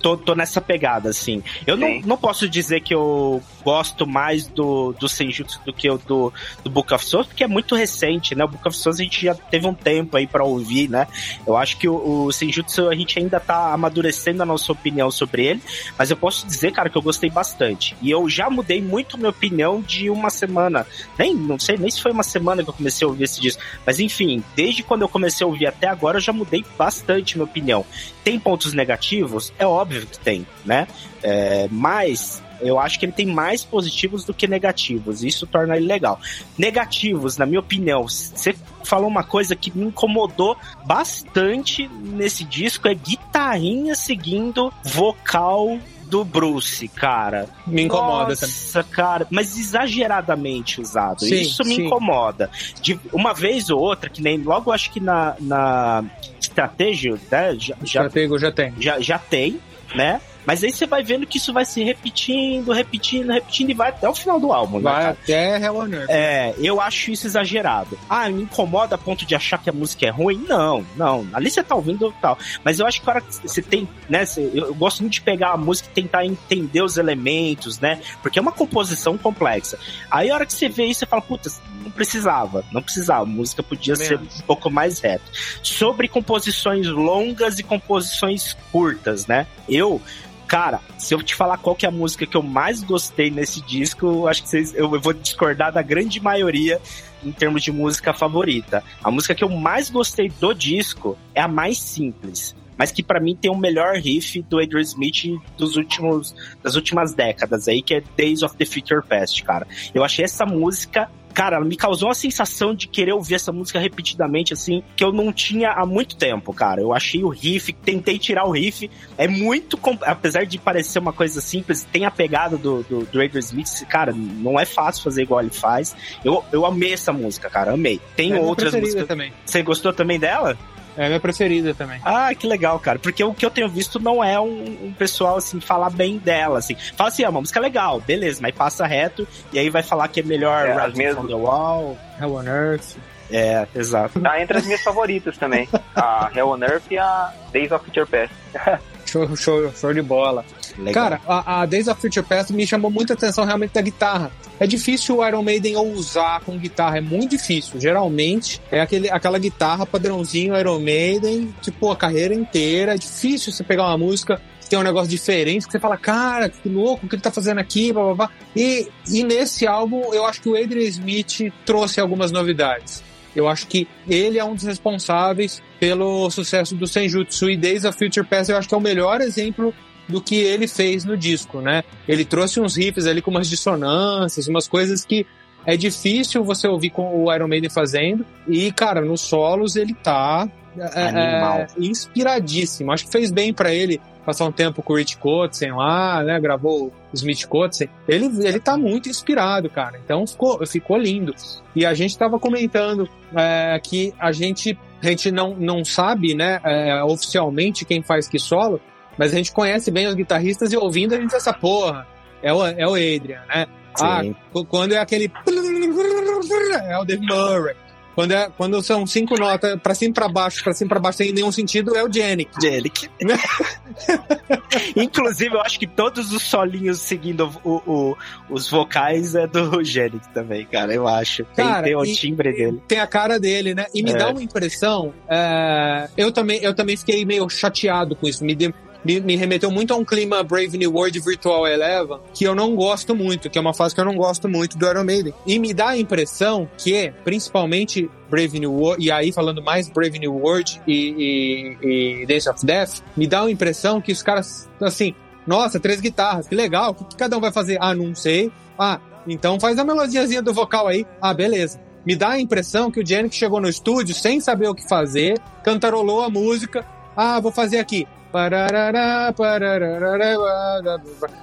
[0.00, 1.42] tô, tô nessa pegada, assim.
[1.66, 5.98] Eu não, não posso dizer que eu gosto mais do, do Senjutsu do que o
[5.98, 6.32] do,
[6.64, 8.44] do Book of Souls, porque é muito recente, né?
[8.44, 11.06] O Book of Souls a gente já teve um tempo aí para ouvir, né?
[11.46, 15.46] Eu acho que o, o Senjutsu a gente ainda tá amadurecendo a nossa opinião sobre
[15.46, 15.62] ele,
[15.98, 17.96] mas eu posso dizer, cara, que eu gostei bastante.
[18.00, 20.86] E eu já mudei muito minha opinião de uma semana.
[21.18, 23.62] Nem, não sei nem se foi uma semana que eu comecei a ouvir esse disco,
[23.84, 27.44] mas enfim, desde quando eu comecei a ouvir até agora, eu já mudei bastante minha
[27.44, 27.84] opinião.
[28.24, 29.52] Tem pontos negativos?
[29.58, 30.86] É óbvio que tem, né?
[31.22, 35.22] É, mas eu acho que ele tem mais positivos do que negativos.
[35.22, 36.20] Isso torna ele legal.
[36.56, 42.94] Negativos, na minha opinião, você falou uma coisa que me incomodou bastante nesse disco: é
[42.94, 47.48] guitarrinha seguindo vocal do Bruce, cara.
[47.66, 48.96] Me incomoda Nossa, também.
[48.96, 51.20] cara, mas exageradamente usado.
[51.20, 51.86] Sim, Isso me sim.
[51.86, 52.50] incomoda.
[52.80, 56.04] De uma vez ou outra, que nem logo acho que na, na
[56.40, 58.72] estratégia, né, já, já, Estratego já tem.
[58.80, 59.60] já, já tem,
[59.94, 60.20] né?
[60.48, 64.08] Mas aí você vai vendo que isso vai se repetindo, repetindo, repetindo e vai até
[64.08, 66.08] o final do álbum, né, Vai até Hell on Earth.
[66.08, 67.98] É, eu acho isso exagerado.
[68.08, 70.42] Ah, me incomoda a ponto de achar que a música é ruim?
[70.48, 71.28] Não, não.
[71.34, 72.38] Ali você tá ouvindo tal.
[72.64, 74.24] Mas eu acho que a hora que você tem, né?
[74.24, 78.00] você- eu, gosto muito de pegar a música e tentar entender os elementos, né?
[78.22, 79.78] Porque é uma composição complexa.
[80.10, 81.50] Aí a hora que você vê isso, você fala, puta,
[81.84, 83.22] não precisava, não precisava.
[83.24, 85.24] A música podia Também ser um pouco mais reta.
[85.62, 89.46] Sobre composições longas e composições curtas, né?
[89.68, 90.00] Eu
[90.48, 93.60] Cara, se eu te falar qual que é a música que eu mais gostei nesse
[93.60, 96.80] disco, eu acho que vocês, eu vou discordar da grande maioria
[97.22, 98.82] em termos de música favorita.
[99.04, 103.20] A música que eu mais gostei do disco é a mais simples, mas que pra
[103.20, 107.96] mim tem o melhor riff do Adrian Smith dos últimos, das últimas décadas aí, que
[107.96, 109.66] é Days of the Future Past, cara.
[109.92, 113.78] Eu achei essa música Cara, ela me causou uma sensação de querer ouvir essa música
[113.78, 116.80] repetidamente, assim, que eu não tinha há muito tempo, cara.
[116.80, 118.90] Eu achei o riff, tentei tirar o riff.
[119.16, 119.78] É muito.
[120.02, 123.86] Apesar de parecer uma coisa simples, tem a pegada do, do, do Adrian Smith.
[123.88, 125.94] Cara, não é fácil fazer igual ele faz.
[126.24, 128.00] Eu, eu amei essa música, cara, amei.
[128.16, 129.06] Tem é outras músicas.
[129.06, 129.32] também.
[129.46, 130.58] Você gostou também dela?
[130.96, 132.00] É a minha preferida também.
[132.04, 132.98] Ah, que legal, cara.
[132.98, 136.58] Porque o que eu tenho visto não é um, um pessoal, assim, falar bem dela,
[136.58, 136.76] assim.
[136.96, 140.20] Fala assim, é uma música legal, beleza, mas passa reto e aí vai falar que
[140.20, 141.96] é melhor É, mesmas- from the Wall.
[142.20, 142.96] Hell on Earth.
[143.30, 144.20] É, exato.
[144.20, 145.68] Tá entre as minhas favoritas também.
[145.94, 148.34] A Hell on Earth e a Days of Future Past.
[149.08, 150.44] Show, show, show de bola.
[150.76, 150.92] Legal.
[150.92, 154.30] Cara, a, a Days of Future Past me chamou muita atenção realmente da guitarra.
[154.60, 157.80] É difícil o Iron Maiden ousar com guitarra, é muito difícil.
[157.80, 162.94] Geralmente é aquele, aquela guitarra padrãozinho Iron Maiden, tipo, a carreira inteira.
[162.94, 166.50] É difícil você pegar uma música que tem um negócio diferente, que você fala, cara,
[166.50, 168.30] que louco, o que ele tá fazendo aqui, blá blá blá.
[168.54, 173.02] E, e nesse álbum, eu acho que o Adrian Smith trouxe algumas novidades.
[173.38, 177.96] Eu acho que ele é um dos responsáveis pelo sucesso do Senjutsu e Days of
[177.96, 179.72] Future Past eu acho que é o melhor exemplo
[180.08, 181.84] do que ele fez no disco, né?
[182.06, 185.26] Ele trouxe uns riffs ali com umas dissonâncias, umas coisas que
[185.66, 188.24] é difícil você ouvir com o Iron Maiden fazendo.
[188.48, 190.48] E, cara, nos solos ele tá
[190.82, 191.58] Animal.
[191.58, 192.92] é, inspiradíssimo.
[192.92, 196.38] Acho que fez bem pra ele passar um tempo com o Rich Kotzen lá, né?
[196.40, 197.88] Gravou o Smith Kotzen.
[198.06, 199.98] Ele, ele tá muito inspirado, cara.
[200.04, 201.34] Então ficou, ficou lindo.
[201.74, 206.60] E a gente tava comentando é, que a gente, a gente não, não sabe, né,
[206.64, 208.80] é, oficialmente quem faz que solo,
[209.16, 212.06] mas a gente conhece bem os guitarristas e ouvindo a gente essa porra.
[212.42, 213.66] É o, é o Adrian, né?
[214.00, 214.36] Ah, Sim.
[214.52, 215.28] qu- quando é aquele.
[216.88, 217.74] É o Dave Murray.
[218.18, 220.98] Quando, é, quando são cinco notas pra cima e pra baixo, pra cima e pra
[220.98, 222.50] baixo sem nenhum sentido, é o Janik.
[222.58, 223.08] Angelic.
[224.96, 228.16] Inclusive, eu acho que todos os solinhos seguindo o, o-
[228.50, 230.92] os vocais é do Genic também, cara.
[230.92, 231.44] Eu acho.
[231.54, 232.82] Tem, Cara, tem o e- timbre dele.
[232.88, 233.86] Tem a cara dele, né?
[233.94, 234.16] E me É.
[234.16, 235.14] dá uma impressão.
[235.28, 238.44] é, eu, também, eu também fiquei meio chateado com isso.
[238.44, 242.44] Me deu- me, me remeteu muito a um clima Brave New World Virtual Eleven, que
[242.44, 245.04] eu não gosto muito, que é uma fase que eu não gosto muito do Iron
[245.04, 245.34] Maiden.
[245.46, 250.18] E me dá a impressão que, principalmente Brave New World, e aí falando mais Brave
[250.18, 254.68] New World e, e, e Dance of Death, me dá a impressão que os caras,
[254.80, 255.14] assim,
[255.46, 257.78] nossa, três guitarras, que legal, o que, que cada um vai fazer?
[257.80, 258.52] Ah, não sei.
[258.78, 261.06] Ah, então faz a melodiazinha do vocal aí.
[261.20, 261.80] Ah, beleza.
[262.04, 265.38] Me dá a impressão que o Janik chegou no estúdio sem saber o que fazer,
[265.62, 266.84] cantarolou a música.
[267.16, 268.06] Ah, vou fazer aqui.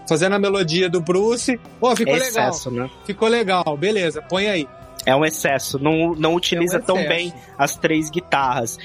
[0.08, 1.60] Fazendo a melodia do Bruce.
[1.80, 2.88] Pô, ficou é excesso, legal.
[2.88, 2.94] Né?
[3.06, 4.68] Ficou legal, beleza, põe aí.
[5.06, 8.78] É um excesso, não, não utiliza é um tão bem as três guitarras.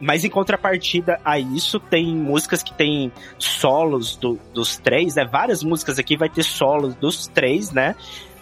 [0.00, 5.24] Mas em contrapartida a isso, tem músicas que tem solos do, dos três, né?
[5.24, 7.94] Várias músicas aqui vai ter solos dos três, né?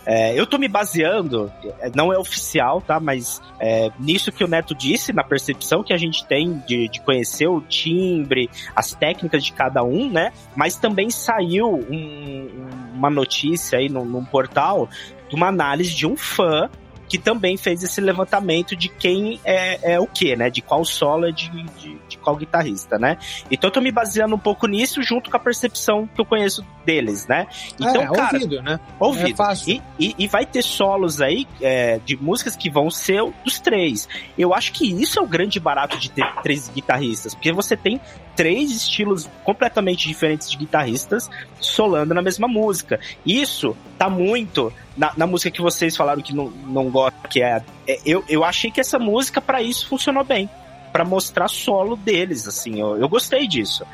[0.05, 1.53] É, eu tô me baseando,
[1.95, 2.99] não é oficial, tá?
[2.99, 7.01] Mas é, nisso que o Neto disse, na percepção que a gente tem de, de
[7.01, 10.33] conhecer o timbre, as técnicas de cada um, né?
[10.57, 14.89] Mas também saiu um, uma notícia aí num, num portal
[15.29, 16.69] de uma análise de um fã
[17.09, 20.49] que também fez esse levantamento de quem é, é o que, né?
[20.49, 23.19] De qual solo é de, de, qual guitarrista, né?
[23.51, 26.65] Então eu tô me baseando um pouco nisso junto com a percepção que eu conheço
[26.85, 27.47] deles, né?
[27.75, 28.81] Então, é, cara, ouvido, né?
[28.99, 29.31] Ouvido.
[29.31, 29.83] É fácil.
[29.99, 34.09] E, e, e, vai ter solos aí é, de músicas que vão ser dos três.
[34.39, 38.01] Eu acho que isso é o grande barato de ter três guitarristas, porque você tem
[38.35, 41.31] três estilos completamente diferentes de guitarristas
[41.61, 42.99] solando na mesma música.
[43.25, 47.63] Isso tá muito na, na música que vocês falaram que não, não gostam, que é,
[47.87, 47.99] é.
[48.05, 50.49] eu, eu achei que essa música, para isso, funcionou bem.
[50.93, 52.81] Para mostrar solo deles, assim.
[52.81, 53.85] Eu, eu gostei disso.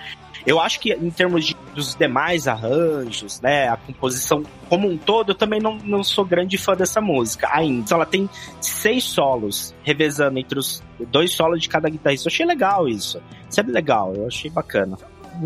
[0.47, 5.33] Eu acho que em termos de, dos demais arranjos, né, a composição como um todo,
[5.33, 7.81] eu também não, não sou grande fã dessa música ainda.
[7.81, 8.29] Então, ela tem
[8.61, 12.29] seis solos, revezando entre os dois solos de cada guitarrista.
[12.29, 13.21] Eu achei legal isso.
[13.49, 14.97] Isso é legal, eu achei bacana.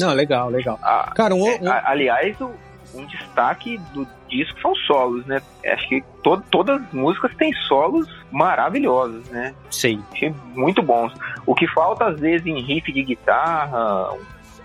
[0.00, 0.78] Não, legal, legal.
[0.82, 1.70] Ah, Cara, um, um...
[1.84, 2.50] aliás, o,
[2.94, 5.40] um destaque do disco são solos, né?
[5.66, 9.54] Acho que to todas as músicas têm solos maravilhosos, né?
[9.70, 10.02] Sim.
[10.12, 11.12] Achei muito bons.
[11.46, 14.16] O que falta às vezes em riff de guitarra,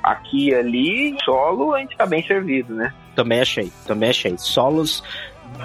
[0.04, 2.94] aqui e ali, solo, a gente tá bem servido, né?
[3.16, 4.38] Também achei, também achei.
[4.38, 5.04] Solos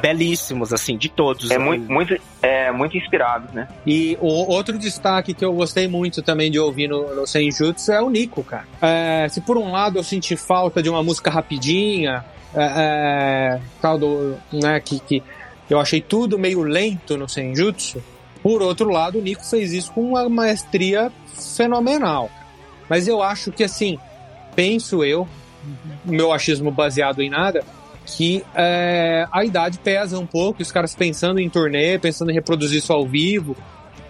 [0.01, 1.51] belíssimos, assim, de todos.
[1.51, 3.69] É muito, muito, é, muito inspirado, né?
[3.87, 8.01] E o outro destaque que eu gostei muito também de ouvir no, no Senjutsu é
[8.01, 8.65] o Nico, cara.
[8.81, 14.81] É, se por um lado eu senti falta de uma música rapidinha, é, é, né,
[14.81, 15.23] que, que
[15.69, 18.03] eu achei tudo meio lento no Senjutsu,
[18.43, 21.13] por outro lado, o Nico fez isso com uma maestria
[21.57, 22.29] fenomenal.
[22.89, 23.99] Mas eu acho que, assim,
[24.57, 25.29] penso eu,
[26.05, 27.65] meu achismo baseado em nada,
[28.05, 32.79] que é, a idade pesa um pouco, os caras pensando em turnê, pensando em reproduzir
[32.79, 33.57] isso ao vivo,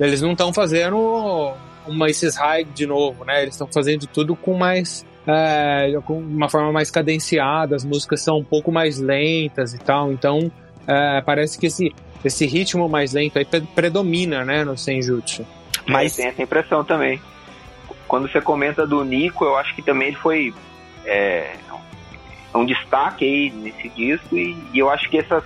[0.00, 1.52] eles não estão fazendo
[1.86, 3.42] uma esses high de novo, né?
[3.42, 8.38] Eles estão fazendo tudo com mais é, com uma forma mais cadenciada, as músicas são
[8.38, 10.50] um pouco mais lentas e tal, então
[10.86, 11.92] é, parece que esse,
[12.24, 15.46] esse ritmo mais lento aí predomina, né, no Senjutsu.
[15.86, 17.20] Mas tem essa impressão também.
[18.06, 20.54] Quando você comenta do Nico, eu acho que também ele foi
[21.04, 21.54] é,
[22.54, 25.44] um destaque aí nesse disco e, e eu acho que essas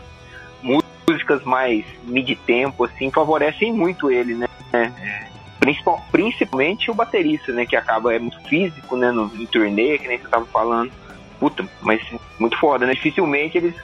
[0.62, 4.48] músicas mais mid-tempo, assim, favorecem muito ele, né?
[4.72, 4.90] É,
[5.66, 7.66] principal, principalmente o baterista, né?
[7.66, 9.10] Que acaba, é muito físico, né?
[9.10, 10.92] No, em turnê, que nem você tava falando.
[11.38, 12.00] Puta, mas
[12.38, 12.94] muito foda, né?
[12.94, 13.74] Dificilmente eles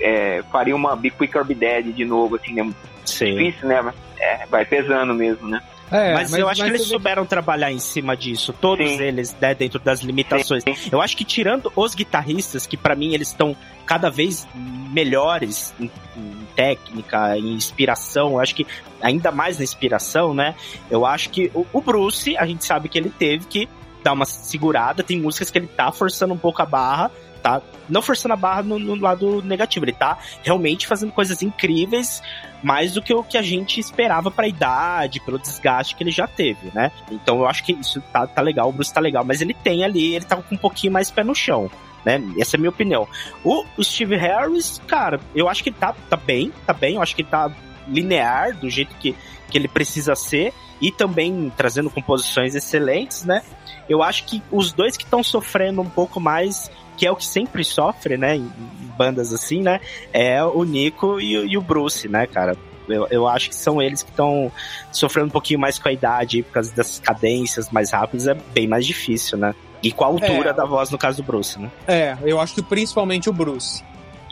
[0.00, 2.70] é, fariam uma Big Quick Orb Dead de novo, assim, né?
[3.04, 3.36] Sim.
[3.36, 3.92] Difícil, né?
[4.18, 5.62] É, vai pesando mesmo, né?
[5.90, 9.02] É, mas, mas, eu acho mas que eles souberam trabalhar em cima disso, todos Sim.
[9.02, 10.62] eles, né, dentro das limitações.
[10.62, 10.74] Sim.
[10.90, 15.90] Eu acho que tirando os guitarristas, que para mim eles estão cada vez melhores em,
[16.16, 18.66] em, técnica, em inspiração, eu acho que
[19.00, 20.54] ainda mais na inspiração, né?
[20.88, 23.68] Eu acho que o, o Bruce, a gente sabe que ele teve que
[24.02, 27.10] dar uma segurada, tem músicas que ele tá forçando um pouco a barra,
[27.42, 32.22] tá não forçando a barra no, no, lado negativo, ele tá realmente fazendo coisas incríveis,
[32.62, 36.26] mais do que o que a gente esperava pra idade, pelo desgaste que ele já
[36.26, 36.92] teve, né?
[37.10, 39.84] Então eu acho que isso tá, tá legal, o Bruce tá legal, mas ele tem
[39.84, 41.70] ali, ele tá com um pouquinho mais pé no chão.
[42.04, 42.22] Né?
[42.38, 43.06] Essa é a minha opinião.
[43.44, 47.02] O, o Steve Harris, cara, eu acho que ele tá, tá bem, tá bem, eu
[47.02, 47.50] acho que ele tá
[47.86, 49.14] linear do jeito que,
[49.50, 53.42] que ele precisa ser e também trazendo composições excelentes, né?
[53.88, 56.70] Eu acho que os dois que estão sofrendo um pouco mais
[57.00, 58.52] que é o que sempre sofre, né, em,
[58.98, 59.80] bandas assim, né,
[60.12, 62.54] é o Nico e, e o Bruce, né, cara.
[62.86, 64.52] Eu, eu, acho que são eles que estão
[64.92, 68.66] sofrendo um pouquinho mais com a idade, por causa das cadências mais rápidas, é bem
[68.66, 69.54] mais difícil, né?
[69.82, 71.70] E com a altura é, da voz no caso do Bruce, né?
[71.86, 73.82] É, eu acho que principalmente o Bruce.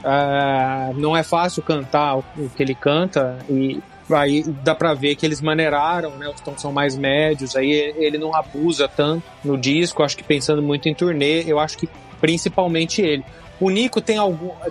[0.00, 5.24] Uh, não é fácil cantar o que ele canta e aí dá pra ver que
[5.24, 6.28] eles maneiraram, né?
[6.28, 10.60] Os tons são mais médios, aí ele não abusa tanto no disco, acho que pensando
[10.60, 11.88] muito em turnê, eu acho que
[12.20, 13.24] principalmente ele.
[13.60, 14.18] O Nico tem,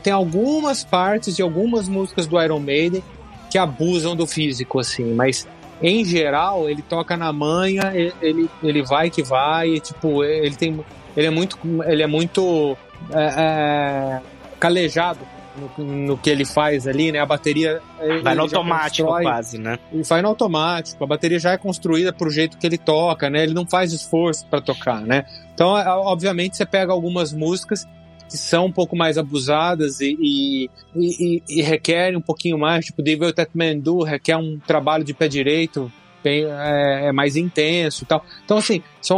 [0.02, 3.04] tem algumas partes e algumas músicas do Iron Maiden
[3.50, 5.48] que abusam do físico, assim, mas
[5.82, 10.80] em geral ele toca na manha, ele, ele vai que vai, e, tipo, ele tem.
[11.16, 11.58] Ele é muito.
[11.86, 12.78] Ele é muito.
[13.14, 14.22] É, é,
[14.60, 15.20] calejado
[15.58, 17.20] no, no, que ele faz ali, né?
[17.20, 17.82] A bateria.
[18.22, 19.80] Vai no automático constrói, quase, né?
[20.08, 21.04] Vai no automático.
[21.04, 23.44] A bateria já é construída pro jeito que ele toca, né?
[23.44, 25.26] Ele não faz esforço para tocar, né?
[25.54, 27.88] Então, é, obviamente, você pega algumas músicas
[28.30, 33.02] que são um pouco mais abusadas e, e, e, e requerem um pouquinho mais, tipo
[33.02, 35.90] Devil Tatmandu requer um trabalho de pé direito
[36.22, 38.26] bem, é, é, mais intenso e tal.
[38.44, 39.18] Então, assim, são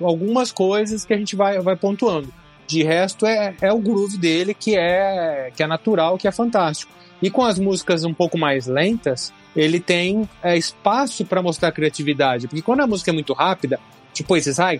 [0.00, 2.32] algumas coisas que a gente vai, vai pontuando.
[2.72, 6.90] De resto, é, é o groove dele que é, que é natural, que é fantástico.
[7.20, 12.48] E com as músicas um pouco mais lentas, ele tem é, espaço para mostrar criatividade.
[12.48, 13.78] Porque quando a música é muito rápida,
[14.14, 14.78] Tipo esses, ai,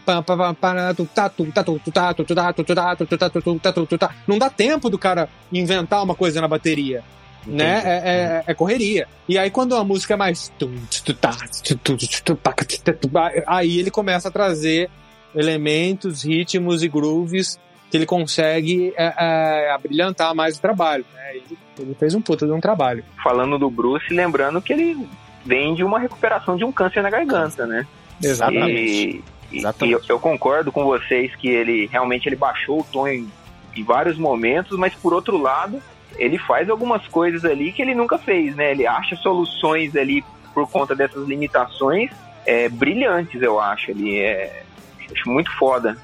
[4.29, 7.03] não dá tempo do cara inventar uma coisa na bateria.
[7.47, 7.83] Né?
[7.83, 9.09] É, é, é, correria.
[9.27, 10.53] E aí, quando a música é mais.
[13.47, 14.91] Aí ele começa a trazer
[15.35, 17.59] elementos, ritmos e grooves
[17.93, 21.05] que ele consegue é, é, abrilhantar mais o trabalho.
[21.13, 21.31] Né?
[21.35, 23.05] Ele, ele, fez um puta de um trabalho.
[23.23, 25.07] Falando do Bruce, lembrando que ele
[25.45, 27.87] vem de uma recuperação de um câncer na garganta, né?
[28.23, 29.23] Exatamente.
[29.53, 29.91] E, Exatamente.
[29.91, 33.31] e eu, eu, concordo com vocês que ele realmente ele baixou o tom em,
[33.77, 35.79] em vários momentos, mas por outro lado,
[36.17, 38.71] ele faz algumas coisas ali que ele nunca fez, né?
[38.71, 40.25] Ele acha soluções ali
[40.55, 42.11] por conta dessas limitações
[42.47, 43.91] é, brilhantes, eu acho.
[43.91, 44.63] Ele é
[45.15, 45.95] acho muito foda.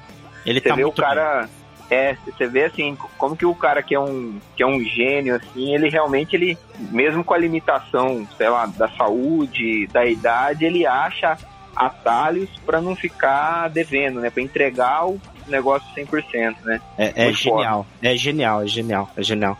[0.45, 1.49] Ele você tá vê muito o cara, bem.
[1.89, 5.35] É, você vê assim como que o cara que é um que é um gênio
[5.35, 6.57] assim, ele realmente ele
[6.91, 11.37] mesmo com a limitação, sei lá, da saúde, da idade, ele acha
[11.75, 14.29] atalhos para não ficar devendo, né?
[14.29, 16.81] Para entregar o negócio 100%, né?
[16.97, 19.57] É, é genial, é genial, é genial, é genial.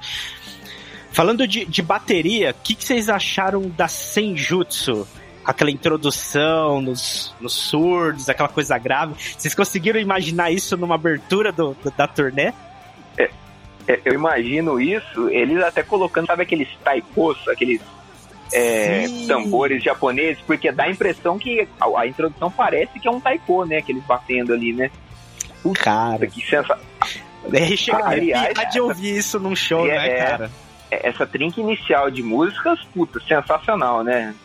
[1.12, 5.08] Falando de, de bateria, o que, que, vocês acharam da Senjutsu?
[5.49, 9.15] Aquela introdução nos, nos surdos, aquela coisa grave.
[9.17, 12.53] Vocês conseguiram imaginar isso numa abertura do, do da turnê?
[13.17, 13.31] É,
[13.88, 17.81] é, eu imagino isso, eles até colocando, sabe aqueles taikos, aqueles
[18.53, 23.19] é, tambores japoneses, porque dá a impressão que a, a, introdução parece que é um
[23.19, 23.81] taiko, né?
[23.81, 24.91] Que eles batendo ali, né?
[25.63, 26.27] Puta, cara.
[26.27, 26.85] Que sensacional.
[27.51, 30.51] É, chega ah, aliás, de ouvir isso num show, é, né, cara?
[30.91, 34.35] É, essa trinca inicial de músicas, puta, sensacional, né?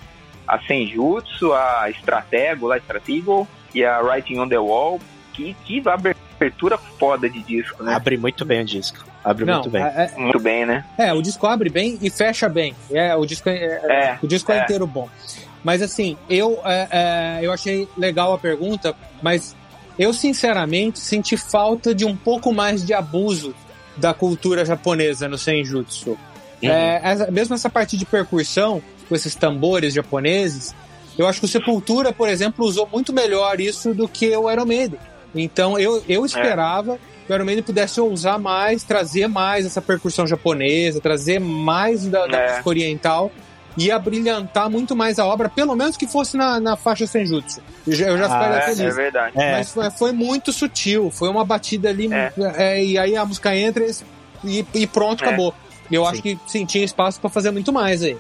[0.46, 5.00] A Senjutsu, a Stratego, a Stratego e a Writing on the Wall,
[5.32, 7.94] que, que abertura foda de disco, né?
[7.94, 9.04] Abre muito bem o disco.
[9.24, 9.82] Abre Não, muito bem.
[9.82, 10.84] É, é, muito bem, né?
[10.98, 12.74] É, o disco abre bem e fecha bem.
[12.90, 15.08] É, o disco é, é, é o disco é, inteiro bom.
[15.62, 16.60] Mas assim, eu,
[17.40, 19.56] eu achei legal a pergunta, mas
[19.98, 23.54] eu sinceramente senti falta de um pouco mais de abuso
[23.96, 26.10] da cultura japonesa no Senjutsu.
[26.10, 26.70] Uhum.
[26.70, 30.74] É, essa, mesmo essa parte de percussão, com esses tambores japoneses,
[31.18, 34.66] eu acho que o Sepultura, por exemplo, usou muito melhor isso do que o Iron
[34.66, 34.98] Maiden.
[35.34, 40.26] Então eu, eu esperava que o Iron Maiden pudesse ousar mais, trazer mais essa percussão
[40.26, 42.50] japonesa, trazer mais da, da é.
[42.50, 43.30] música oriental
[43.76, 47.60] e abrilhantar muito mais a obra, pelo menos que fosse na, na faixa Senjutsu.
[47.86, 48.80] Eu já, eu já ah, é, feliz.
[48.80, 49.32] É verdade.
[49.34, 52.32] Mas foi, foi, muito sutil, foi uma batida ali, é.
[52.56, 53.84] É, e aí a música entra
[54.44, 55.28] e, e pronto, é.
[55.28, 55.52] acabou.
[55.90, 56.10] Eu Sim.
[56.10, 58.16] acho que sim, tinha espaço para fazer muito mais aí.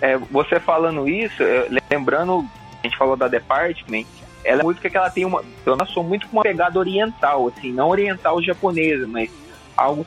[0.00, 1.42] É, você falando isso,
[1.90, 2.44] lembrando,
[2.82, 4.04] a gente falou da Department,
[4.44, 5.42] ela é uma música que ela tem uma.
[5.64, 9.30] Eu sou muito com uma pegada oriental, assim, não oriental japonesa, mas
[9.76, 10.06] algo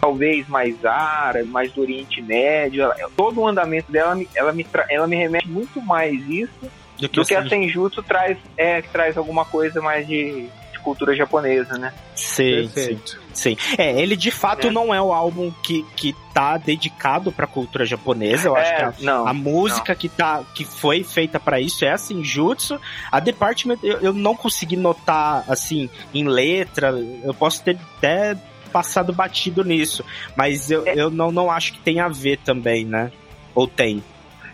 [0.00, 2.82] talvez mais árabe, mais do Oriente Médio.
[2.82, 7.20] Ela, todo o andamento dela, ela me, ela me remete muito mais isso do que,
[7.20, 11.92] do que a Senjutsu traz, é, traz alguma coisa mais de, de cultura japonesa, né?
[12.14, 13.10] Sim, Perfeito.
[13.10, 13.26] sim.
[13.36, 13.56] Sim.
[13.76, 14.70] É, ele de fato é.
[14.70, 18.48] não é o álbum que, que tá dedicado pra cultura japonesa.
[18.48, 19.98] Eu acho é, que a, não, a música não.
[19.98, 22.80] que, tá, que foi feita para isso é a Senjutsu.
[23.12, 26.88] A Department eu, eu não consegui notar, assim, em letra.
[27.22, 28.36] Eu posso ter até
[28.72, 30.02] passado batido nisso.
[30.34, 30.94] Mas eu, é.
[30.96, 33.12] eu não, não acho que tem a ver também, né?
[33.54, 34.02] Ou tem?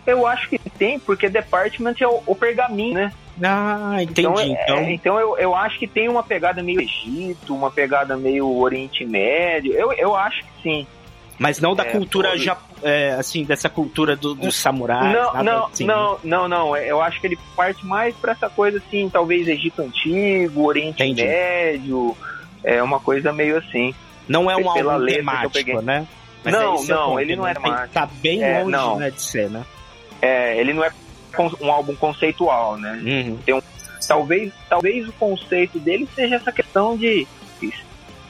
[0.06, 3.12] Eu acho que tem, porque Department é o, o pergaminho, né?
[3.42, 4.20] Ah, entendi.
[4.20, 4.76] Então, é, então...
[4.76, 9.04] É, então eu, eu acho que tem uma pegada meio Egito, uma pegada meio Oriente
[9.04, 9.72] Médio.
[9.72, 10.86] Eu, eu acho que sim.
[11.38, 15.12] Mas não da é, cultura já, é, assim, dessa cultura do, dos samurais.
[15.12, 16.18] Não, não, assim, não, né?
[16.24, 16.76] não, não.
[16.76, 21.24] Eu acho que ele parte mais para essa coisa assim, talvez Egito Antigo, Oriente Entendi.
[21.24, 22.16] Médio,
[22.62, 23.94] é uma coisa meio assim.
[24.28, 26.06] Não é um álbum temático, né?
[26.44, 27.50] Mas Não, é é não, ponto, ele não né?
[27.50, 27.94] é Tem- temático.
[27.94, 28.96] Tá bem É, longe, não.
[28.98, 29.64] né, de ser, né?
[30.22, 30.90] É, ele não é
[31.60, 33.36] um álbum conceitual, né?
[33.48, 33.60] Uhum.
[34.06, 37.26] Talvez, talvez o conceito dele seja essa questão de
[37.60, 37.84] es-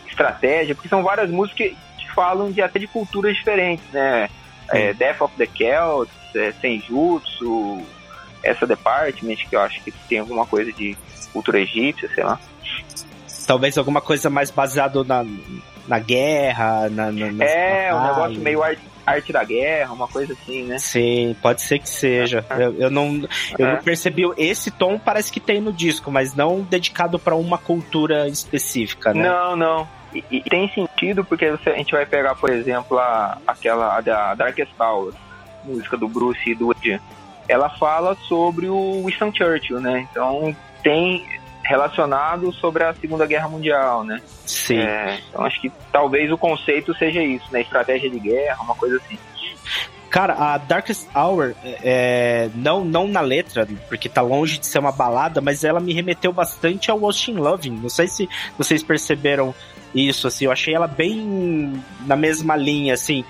[0.07, 1.69] estratégia, porque são várias músicas
[1.99, 4.29] que, falam de até de culturas diferentes, né?
[4.71, 7.83] É, Death of the Celts, é, Senjutsu,
[8.43, 10.97] essa Department, que eu acho que tem alguma coisa de
[11.33, 12.39] cultura egípcia, sei lá.
[13.47, 15.25] Talvez alguma coisa mais baseada na,
[15.89, 20.33] na guerra, na, na, nas É, um negócio meio arte, arte da guerra, uma coisa
[20.33, 20.79] assim, né?
[20.79, 22.45] Sim, pode ser que seja.
[22.51, 23.23] Eu, eu não,
[23.59, 23.75] eu É.
[23.75, 28.29] não percebi esse tom, parece que tem no disco, mas não dedicado pra uma cultura
[28.29, 29.29] específica, né?
[29.29, 29.89] Não, não.
[30.15, 34.01] E, e tem sentido porque você- a gente vai pegar, por exemplo, a, aquela a
[34.01, 35.15] da Darkest Hour,
[35.65, 37.01] música do Bruce e do Ed.
[37.49, 40.07] Ela fala sobre o Winston Churchill, né?
[40.11, 41.27] Então tem
[41.73, 44.21] relacionado sobre a Segunda Guerra Mundial, né?
[44.47, 44.79] Sim.
[44.79, 47.63] É, então acho que talvez o conceito seja isso, né?
[47.63, 49.19] Estratégia de guerra, uma coisa assim.
[50.11, 54.93] Cara, a Darkest Hour, é, não, não na letra, porque tá longe de ser uma
[54.93, 57.79] balada, mas ela me remeteu bastante ao Austin Loving.
[57.83, 59.55] Não sei se vocês perceberam
[59.95, 60.45] isso, assim.
[60.45, 63.25] Eu achei ela bem na mesma linha, assim.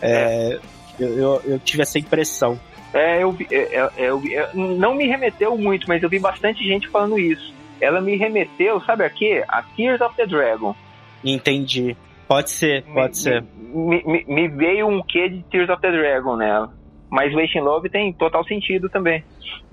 [0.00, 0.58] É,
[0.98, 2.58] eu, eu, eu tive essa impressão.
[2.94, 6.18] É, eu, vi- é, é, eu vi- é, não me remeteu muito, mas eu vi
[6.18, 7.52] bastante gente falando isso.
[7.82, 9.44] Ela me remeteu, sabe a quê?
[9.48, 10.74] A Tears of the Dragon.
[11.24, 11.96] Entendi.
[12.28, 13.44] Pode ser, pode me, ser.
[13.58, 16.72] Me, me- me veio um quê de Tears of the Dragon nela.
[17.10, 19.22] Mas Wasting Love tem total sentido também.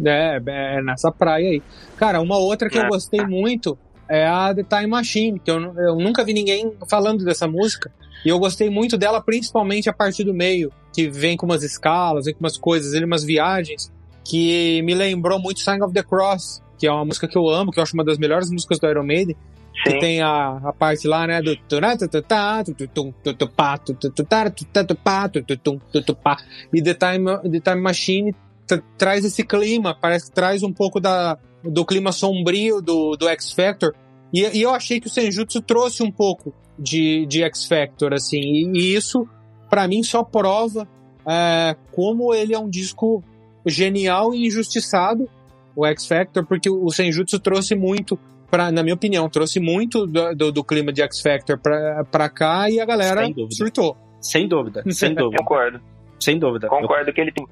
[0.03, 1.61] É, é nessa praia aí.
[1.95, 2.87] Cara, uma outra que eu É.
[2.89, 3.77] gostei muito
[4.09, 7.91] é a The Time Machine, que eu, eu nunca vi ninguém falando dessa música.
[8.25, 12.25] E eu gostei muito dela, principalmente a partir do meio, que vem com umas escalas,
[12.25, 13.89] vem com umas coisas, ele umas viagens,
[14.29, 17.71] que me lembrou muito Sign of the Cross, que é uma música que eu amo,
[17.71, 19.35] que eu acho uma das melhores músicas do Iron Maiden.
[19.83, 19.99] Que Sim.
[19.99, 21.55] tem a, a parte lá, né, do.
[26.73, 28.35] E The Time, The Time Machine
[28.67, 33.29] tra- traz esse clima, parece que traz um pouco da, do clima sombrio do, do
[33.29, 33.93] X Factor.
[34.33, 38.39] E, e eu achei que o Senjutsu trouxe um pouco de, de X Factor, assim,
[38.39, 39.25] e, e isso,
[39.69, 40.87] pra mim, só prova
[41.25, 43.23] é, como ele é um disco
[43.65, 45.29] genial e injustiçado,
[45.75, 48.17] o X Factor, porque o Senjutsu trouxe muito,
[48.49, 52.29] pra, na minha opinião, trouxe muito do, do, do clima de X Factor pra, pra
[52.29, 53.55] cá e a galera Sem dúvida.
[53.55, 53.97] surtou.
[54.21, 55.37] Sem dúvida, sem dúvida.
[55.43, 55.79] Concordo.
[56.19, 56.67] Sem dúvida.
[56.67, 57.45] Concordo que ele tem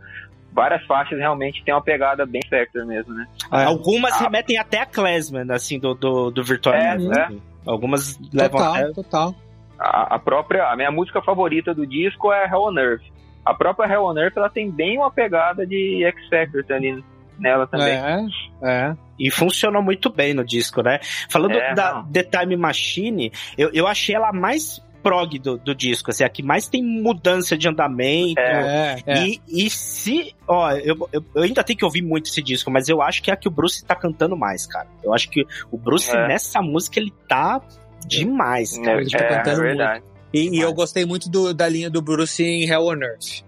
[0.53, 3.28] várias faixas realmente tem uma pegada bem Spectre mesmo, né?
[3.53, 4.24] É, Algumas Ah.
[4.24, 7.28] remetem até a Klezman, assim, do, do, do Virtual É, Mass, é.
[7.65, 8.91] Algumas levam Total, até...
[8.93, 9.36] total.
[9.80, 13.03] A, a própria, a minha música favorita do disco é Hell on Earth.
[13.45, 17.03] A própria Hell on Earth, ela tem bem uma pegada de X Factor ali
[17.39, 17.88] nela também.
[17.93, 18.25] É,
[18.63, 18.95] é.
[19.19, 20.99] E funcionou muito bem no disco, né?
[21.29, 22.11] Falando É, da não.
[22.11, 26.29] The Time Machine, eu, eu achei ela a mais prog do, do disco, assim, a
[26.29, 28.39] que mais tem mudança de andamento.
[28.41, 29.25] É, é.
[29.25, 30.35] E, e se.
[30.47, 33.31] Ó, eu, eu, eu ainda tenho que ouvir muito esse disco, mas eu acho que
[33.31, 34.88] é a que o Bruce tá cantando mais, cara.
[35.03, 36.27] Eu acho que o Bruce, É.
[36.27, 37.61] nessa música, ele tá
[38.05, 39.01] demais, É, cara.
[39.01, 40.03] ele tá é, cantando verdade.
[40.33, 43.43] E, e eu gostei muito do- da linha do Bruce em Hell on Earth.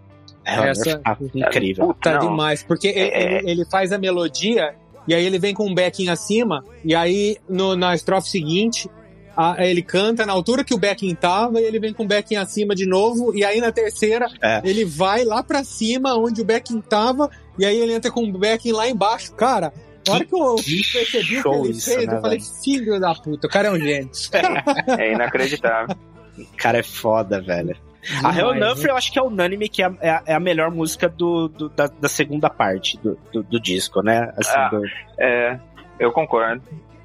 [0.50, 1.96] É, essa- tá incrível.
[2.02, 2.30] Tá não.
[2.32, 3.38] demais, porque ele, É.
[3.40, 4.74] ele- ele faz a melodia
[5.08, 8.90] e aí ele vem com um backing acima e aí no, na estrofe seguinte
[9.36, 12.36] a- ele canta na altura que o backing tava e ele vem com o backing
[12.36, 14.62] acima de novo e aí na terceira É.
[14.64, 18.32] ele vai lá pra cima onde o backing tava e aí ele entra com o
[18.38, 19.34] backing lá embaixo.
[19.36, 19.72] Cara,
[20.08, 23.14] na hora que eu percebi o que ele isso, fez, né, eu falei, filho da
[23.16, 24.10] puta, o cara é um gênio.
[25.00, 25.96] É inacreditável.
[26.38, 27.76] O cara é foda, velho.
[28.24, 30.40] A Hell Nuffrey eu acho que é unânime que é, a- é a- é a
[30.40, 34.32] melhor música do, do- da, da segunda parte do, do, do disco, né?
[34.38, 34.84] Assim, Ah, do-
[35.20, 35.60] É,
[36.00, 36.62] eu concordo.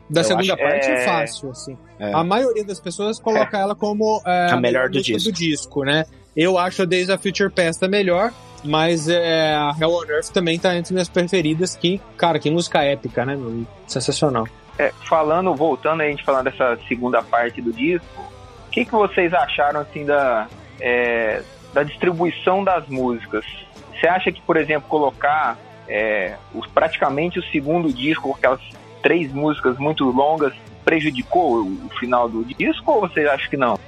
[0.09, 1.79] Da Eu segunda acho- parte é, é- fácil, assim.
[1.99, 2.13] É.
[2.13, 5.31] A maioria das pessoas coloca ela como é, A melhor do disco.
[5.31, 6.05] do disco, né?
[6.37, 8.33] Eu acho a Days of Future Past a melhor,
[8.65, 12.83] mas é, a Hell on Earth também tá entre minhas preferidas, que, cara, que música
[12.83, 13.35] épica, né?
[13.37, 13.65] meu?
[13.87, 14.47] Sensacional.
[14.79, 18.21] É, falando, voltando aí, a gente falando dessa segunda parte do disco,
[18.67, 20.49] o que, que vocês acharam assim da,
[20.81, 23.45] é, da distribuição das músicas?
[23.93, 25.59] Você acha que, por exemplo, colocar
[25.89, 28.61] é, os, praticamente o segundo disco, aquelas
[29.03, 30.53] três músicas muito longas,
[30.85, 33.79] prejudicou o, o final do disco ou você acha que não?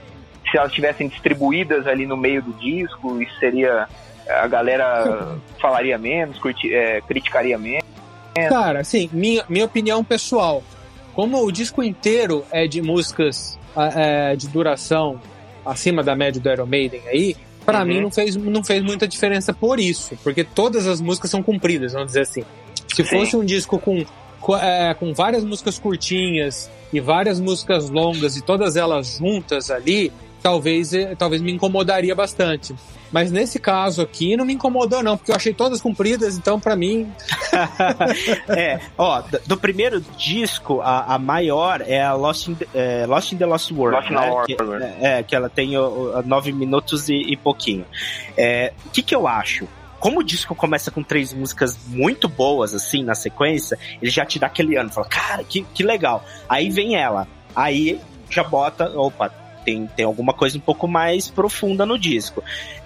[0.50, 3.88] Se elas tivessem distribuídas ali no meio do disco, isso seria.
[4.28, 7.84] A galera falaria menos, curti- é, criticaria menos.
[8.48, 10.62] Cara, assim, minha, minha opinião pessoal.
[11.14, 15.18] Como o disco inteiro é de músicas ah, é, de duração
[15.66, 17.86] acima da média do Iron Maiden aí, pra Uhum.
[17.86, 20.16] mim não fez, não fez muita diferença por isso.
[20.22, 22.44] Porque todas as músicas são compridas, vamos dizer assim.
[22.94, 23.18] Se Sim.
[23.18, 24.04] fosse um disco com,
[24.40, 30.12] com, é, com várias músicas curtinhas e várias músicas longas e todas elas juntas ali,
[30.46, 32.72] talvez, eh, talvez me incomodaria bastante.
[33.10, 36.76] Mas nesse caso aqui não me incomodou não, porque eu achei todas compridas, então para
[36.76, 37.12] mim...
[38.48, 43.38] é, ó, do primeiro disco, a, a maior é a Lost in, é, Lost in
[43.38, 44.20] the Lost World, Lost in né?
[44.20, 44.94] the World.
[44.94, 47.84] Que, é, que ela tem o, o, nove minutos e, e pouquinho.
[48.36, 49.66] É, o que que eu acho?
[49.98, 54.38] como o disco começa com três músicas muito boas, assim, na sequência, ele já te
[54.38, 56.22] dá aquele ano, fala, cara, que, que legal.
[56.48, 57.26] Aí vem ela,
[57.56, 57.98] aí
[58.30, 59.32] já bota, opa,
[59.66, 62.42] tem, tem alguma coisa um pouco mais profunda no disco.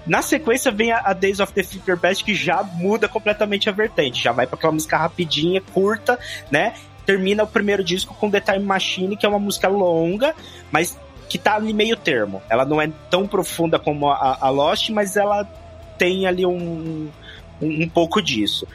[0.06, 3.72] Na sequência vem a, a Days of the Future Best, que já muda completamente a
[3.72, 6.18] vertente, já vai para aquela música rapidinha, curta,
[6.50, 6.72] né?
[7.04, 10.34] Termina o primeiro disco com The Time Machine, que é uma música longa,
[10.72, 12.42] mas que tá ali meio termo.
[12.48, 15.44] Ela não é tão profunda como a, a Lost, mas ela
[15.98, 17.10] tem ali um,
[17.60, 18.66] um, um pouco disso.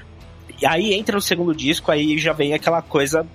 [0.61, 3.25] E aí entra no segundo disco, aí já vem aquela coisa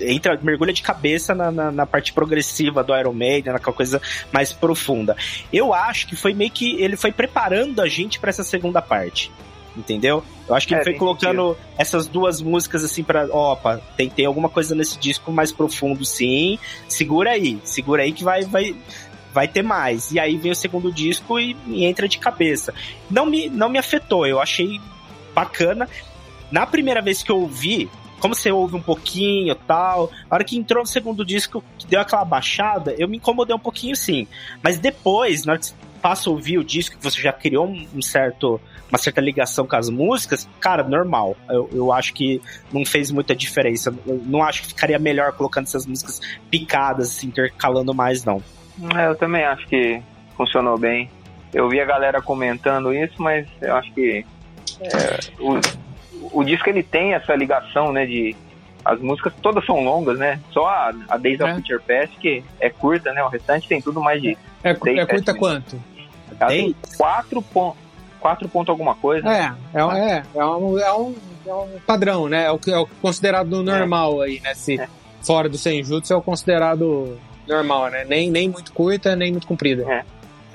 [0.00, 4.00] entra, mergulha de cabeça na, na, na, parte progressiva do Iron Maiden, naquela coisa
[4.32, 5.16] mais profunda.
[5.52, 9.30] Eu acho que foi meio que ele foi preparando a gente para essa segunda parte.
[9.76, 10.22] Entendeu?
[10.48, 11.74] Eu acho que é, ele foi colocando sentido.
[11.76, 16.58] essas duas músicas assim para, opa, tem, tem alguma coisa nesse disco mais profundo, sim.
[16.88, 18.76] Segura aí, segura aí que vai, vai,
[19.32, 20.12] vai ter mais.
[20.12, 22.72] E aí vem o segundo disco e, e entra de cabeça.
[23.10, 24.80] Não me, não me afetou, eu achei
[25.34, 25.88] bacana.
[26.52, 27.90] Na primeira vez que eu ouvi,
[28.24, 32.00] como você ouve um pouquinho tal, a hora que entrou no segundo disco, que deu
[32.00, 34.26] aquela baixada, eu me incomodei um pouquinho sim.
[34.62, 37.66] Mas depois, na hora que você passa a ouvir o disco, que você já criou
[37.66, 38.58] um certo,
[38.88, 41.36] uma certa ligação com as músicas, cara, normal.
[41.50, 42.40] Eu, eu acho que
[42.72, 43.94] não fez muita diferença.
[44.06, 46.18] Eu não acho que ficaria melhor colocando essas músicas
[46.50, 48.42] picadas, se intercalando mais, não.
[48.96, 50.00] É, eu também acho que
[50.34, 51.10] funcionou bem.
[51.52, 54.24] Eu vi a galera comentando isso, mas eu acho que
[54.80, 55.18] é,
[56.32, 58.36] o disco ele tem essa ligação, né, de
[58.84, 60.38] as músicas todas são longas, né?
[60.50, 61.44] Só a, a Days é.
[61.44, 63.22] of Future Past que é curta, né?
[63.22, 65.80] O restante tem tudo mais de É, é curta quanto?
[66.38, 67.84] Ela tem quatro pontos
[68.24, 69.28] quatro ponto alguma coisa.
[69.28, 71.14] É, é, é, é, um, é, um,
[71.46, 72.44] é um padrão, né?
[72.44, 74.26] É o, é o considerado normal é.
[74.26, 74.54] aí, né?
[74.54, 74.88] Se é.
[75.22, 78.06] fora do Senjutsu é o considerado normal, né?
[78.08, 79.82] Nem, nem muito curta, nem muito comprida.
[79.92, 80.04] É.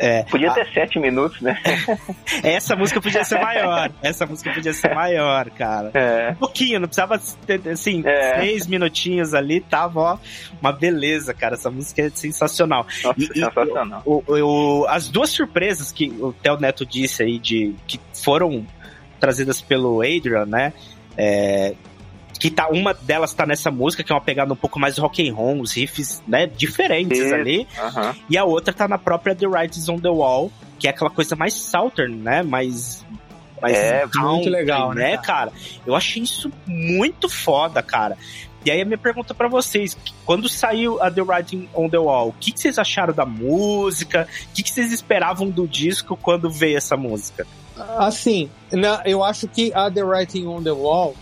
[0.01, 1.61] É, podia ter sete minutos, né?
[2.41, 3.91] Essa música podia ser maior.
[4.01, 5.91] Essa música podia ser maior, cara.
[5.93, 6.31] É.
[6.31, 8.39] Um pouquinho, não precisava ter, assim, é.
[8.39, 10.17] seis minutinhos ali, tava, ó,
[10.61, 11.55] uma beleza, cara.
[11.55, 12.87] Essa música é sensacional.
[13.03, 14.01] Nossa, e, sensacional.
[14.05, 18.65] E, o, o, as duas surpresas que o Theo Neto disse aí, de, que foram
[19.19, 20.71] trazidas pelo Adrian, né?
[21.17, 21.75] É,
[22.39, 25.27] que tá uma delas tá nessa música que é uma pegada um pouco mais rock
[25.27, 27.35] and roll, os riffs, né, diferentes Isso.
[27.35, 27.67] ali.
[27.77, 28.15] Uhum.
[28.29, 31.35] E a outra tá na própria The Writes on the Wall, que é aquela coisa
[31.35, 33.05] mais southern, né, mais
[33.61, 35.51] mais é country, muito legal, né, né, cara?
[35.85, 38.17] Eu achei isso muito foda, cara.
[38.65, 42.29] E aí a minha pergunta para vocês, quando saiu a The Writing on the Wall,
[42.29, 44.27] o que, que vocês acharam da música?
[44.49, 47.45] O que, que vocês esperavam do disco quando veio essa música?
[47.97, 48.49] Assim,
[49.05, 51.15] eu acho que a The Writing on the Wall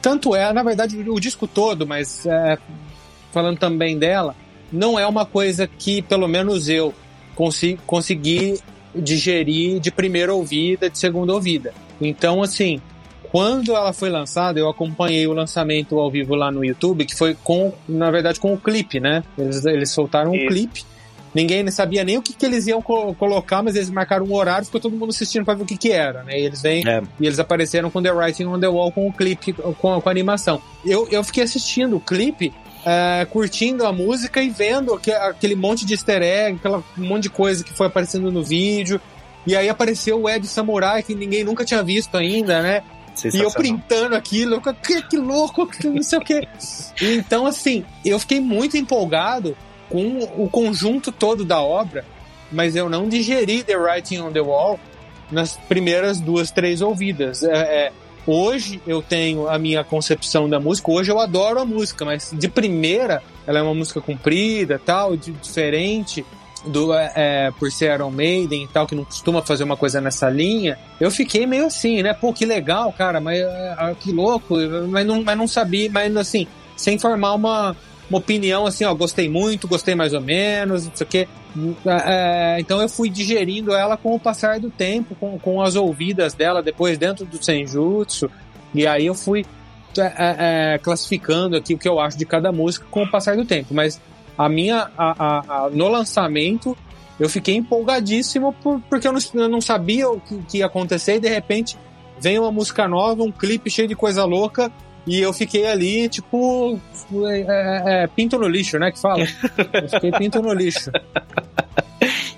[0.00, 2.58] tanto é, na verdade, o disco todo, mas é,
[3.32, 4.34] falando também dela,
[4.72, 6.94] não é uma coisa que, pelo menos eu,
[7.34, 8.58] consi consegui
[8.94, 11.72] digerir de primeira ouvida, de segunda ouvida.
[12.00, 12.80] Então, assim,
[13.30, 17.34] quando ela foi lançada, eu acompanhei o lançamento ao vivo lá no YouTube, que foi
[17.34, 19.22] com, na verdade, com o clipe, né?
[19.36, 20.84] Eles, eles soltaram um clipe
[21.38, 24.66] ninguém sabia nem o que, que eles iam co colocar, mas eles marcaram um horário,
[24.66, 26.38] ficou todo mundo assistindo para ver o que, que era, né?
[26.38, 27.00] E eles vêm é.
[27.20, 30.10] e eles apareceram com The Writing on the Wall com o clipe, com, com a
[30.10, 30.60] animação.
[30.84, 32.52] Eu, eu fiquei assistindo o clipe.
[32.78, 37.62] Uh, curtindo a música e vendo aquele monte de easter egg, aquela monte de coisa
[37.62, 39.00] que foi aparecendo no vídeo.
[39.44, 42.82] E aí apareceu o Ed Samurai, que ninguém nunca tinha visto ainda, né?
[43.34, 46.48] E eu printando aquilo, que, que louco, não sei o que.
[47.02, 49.56] Então, assim, eu fiquei muito empolgado
[49.88, 52.04] com o conjunto todo da obra,
[52.50, 54.78] mas eu não digeri The Writing on the Wall
[55.30, 57.42] nas primeiras duas, três ouvidas.
[57.42, 57.92] É, é,
[58.26, 62.48] hoje eu tenho a minha concepção da música, hoje eu adoro a música, mas de
[62.48, 66.24] primeira ela é uma música comprida, tal, de, diferente
[66.66, 70.00] do é, é por ser Iron Maiden e tal, que não costuma fazer uma coisa
[70.00, 72.12] nessa linha, eu fiquei meio assim, né?
[72.12, 74.56] Pô, que legal, cara, mas é, é, que louco,
[74.88, 77.76] mas não, mas não sabia, mas assim, sem formar uma,
[78.10, 81.28] uma opinião assim, ó, gostei muito, gostei mais ou menos, não sei o quê.
[81.84, 85.76] É, é, então eu fui digerindo ela com o passar do tempo, com, com as
[85.76, 88.30] ouvidas dela depois dentro do Senjutsu,
[88.74, 89.44] e aí eu fui
[89.96, 90.14] é, é,
[90.74, 93.74] é, classificando aqui o que eu acho de cada música com o passar do tempo.
[93.74, 94.00] Mas
[94.36, 96.76] a minha, a, a, a, no lançamento,
[97.18, 101.16] eu fiquei empolgadíssimo por, porque eu não, eu não sabia o que, que ia acontecer
[101.16, 101.76] e de repente
[102.20, 104.70] vem uma música nova, um clipe cheio de coisa louca
[105.08, 106.78] e eu fiquei ali, tipo,
[107.26, 108.92] é, é, é, pinto no lixo, né?
[108.92, 109.24] Que fala.
[109.72, 110.90] Eu fiquei pinto no lixo.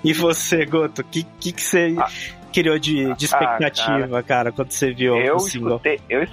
[0.03, 2.09] E você, Goto, o que, que, que você ah,
[2.53, 5.75] criou de, de expectativa, ah, cara, cara, quando você viu eu o single?
[5.75, 6.27] Escutei, eu,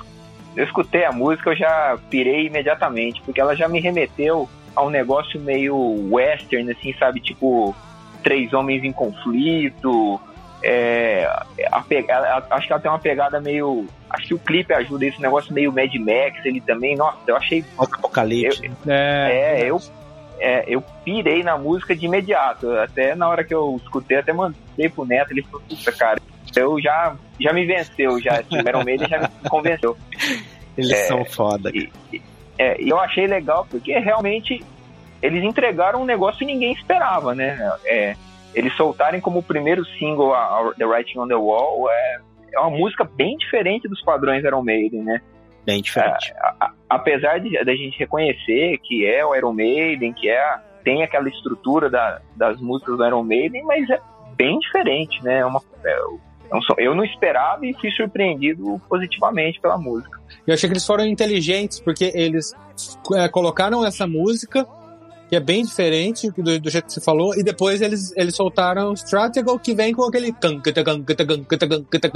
[0.57, 4.91] eu escutei a música, eu já pirei imediatamente, porque ela já me remeteu a um
[4.91, 5.77] negócio meio
[6.09, 7.21] western, assim, sabe?
[7.21, 7.75] Tipo,
[8.23, 10.21] três homens em conflito.
[10.63, 11.25] É,
[11.71, 13.87] a pegada, acho que ela tem uma pegada meio.
[14.11, 16.97] Acho que o clipe ajuda esse negócio meio Mad Max, ele também.
[16.97, 17.65] Nossa, eu achei.
[17.79, 18.67] Apocalipse.
[18.67, 19.81] Eu, é, é, eu
[20.41, 22.71] é, eu pirei na música de imediato.
[22.79, 26.21] Até na hora que eu escutei, até mandei pro Neto, ele falou, puta, cara,
[26.57, 28.43] eu já, já me venceu, já.
[28.51, 29.97] O Iron Maiden já me convenceu.
[30.77, 31.71] Eles é, são foda.
[31.75, 31.91] E,
[32.57, 34.65] é, e eu achei legal porque realmente
[35.21, 37.59] eles entregaram um negócio que ninguém esperava, né?
[37.85, 38.15] É,
[38.55, 42.21] eles soltarem como primeiro single a, a The Writing on the Wall é,
[42.55, 45.21] é uma música bem diferente dos padrões Iron Maiden, né?
[45.65, 46.33] Bem diferente.
[46.33, 50.59] É, a, a, apesar de a gente reconhecer que é o Iron Maiden, que é
[50.83, 54.01] tem aquela estrutura da, das músicas do Iron Maiden, mas é
[54.37, 55.41] bem diferente, né?
[55.41, 60.19] É uma, é, é eu não esperava e fui surpreendido positivamente pela música.
[60.47, 62.55] Eu achei que eles foram inteligentes, porque eles
[63.15, 64.67] é, colocaram essa música,
[65.29, 68.91] que é bem diferente do, do, jeito que você falou, e depois eles, eles soltaram
[68.91, 70.33] o Stratego, que vem com aquele...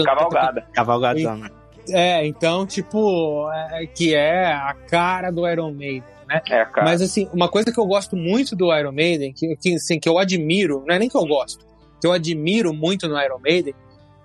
[0.05, 0.67] Cavalgada.
[0.73, 1.37] Cavalgada.
[1.37, 1.51] Né?
[1.91, 6.41] É, então, tipo, é, que é a cara do Iron Maiden, né?
[6.49, 6.85] É, cara.
[6.85, 10.09] Mas, assim, uma coisa que eu gosto muito do Iron Maiden, que, que, assim, que
[10.09, 11.67] eu admiro, não é nem que eu gosto,
[12.01, 13.75] que eu admiro muito no Iron Maiden,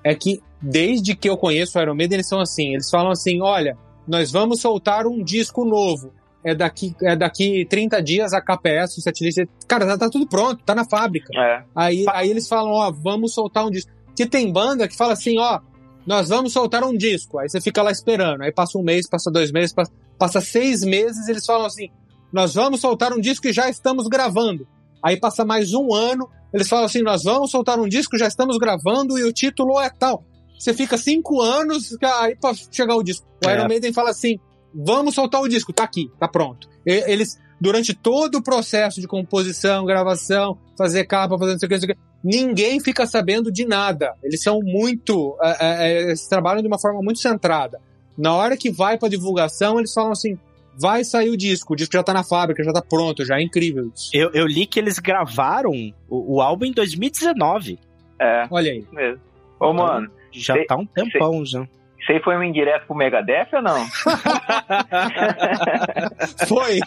[0.04, 3.42] é que desde que eu conheço o Iron Maiden, eles são assim, eles falam assim,
[3.42, 3.78] olha,
[4.08, 6.14] nós vamos soltar um disco novo,
[6.48, 10.64] é daqui, é daqui 30 dias a KPS, o setlist, cara, tá, tá tudo pronto,
[10.64, 11.30] tá na fábrica.
[11.38, 11.64] É.
[11.76, 13.92] Aí, aí eles falam, ó, vamos soltar um disco.
[14.16, 15.60] Que tem banda que fala assim, ó,
[16.08, 17.38] nós vamos soltar um disco.
[17.38, 18.42] Aí você fica lá esperando.
[18.42, 21.90] Aí passa um mês, passa dois meses, passa, passa seis meses, eles falam assim:
[22.32, 24.66] nós vamos soltar um disco e já estamos gravando.
[25.04, 28.58] Aí passa mais um ano, eles falam assim: nós vamos soltar um disco, já estamos
[28.58, 30.24] gravando e o título é tal.
[30.58, 33.28] Você fica cinco anos, aí para chegar o disco.
[33.46, 33.54] O é.
[33.54, 34.40] Iron Maiden fala assim:
[34.78, 36.70] vamos soltar o disco, tá aqui, tá pronto.
[36.86, 41.76] Eles, durante todo o processo de composição, gravação, fazer capa, fazer não sei o que,
[41.76, 44.14] não sei o que ninguém fica sabendo de nada.
[44.24, 45.38] Eles são muito.
[45.42, 47.80] É, é, é, eles trabalham de uma forma muito centrada.
[48.18, 50.38] Na hora que vai pra divulgação, eles falam assim:
[50.78, 53.42] vai sair o disco, o disco já tá na fábrica, já tá pronto, já é
[53.42, 54.10] incrível isso.
[54.14, 55.72] Eu, eu li que eles gravaram
[56.10, 57.80] o, o álbum em 2019.
[58.20, 58.48] É.
[58.50, 58.86] Olha aí.
[58.92, 59.22] Mesmo.
[59.60, 60.10] Ô, mano.
[60.32, 61.68] Já cê, tá um tempão cê, já.
[62.00, 63.88] Isso aí foi um indireto pro Megadeth ou não?
[66.48, 66.80] foi!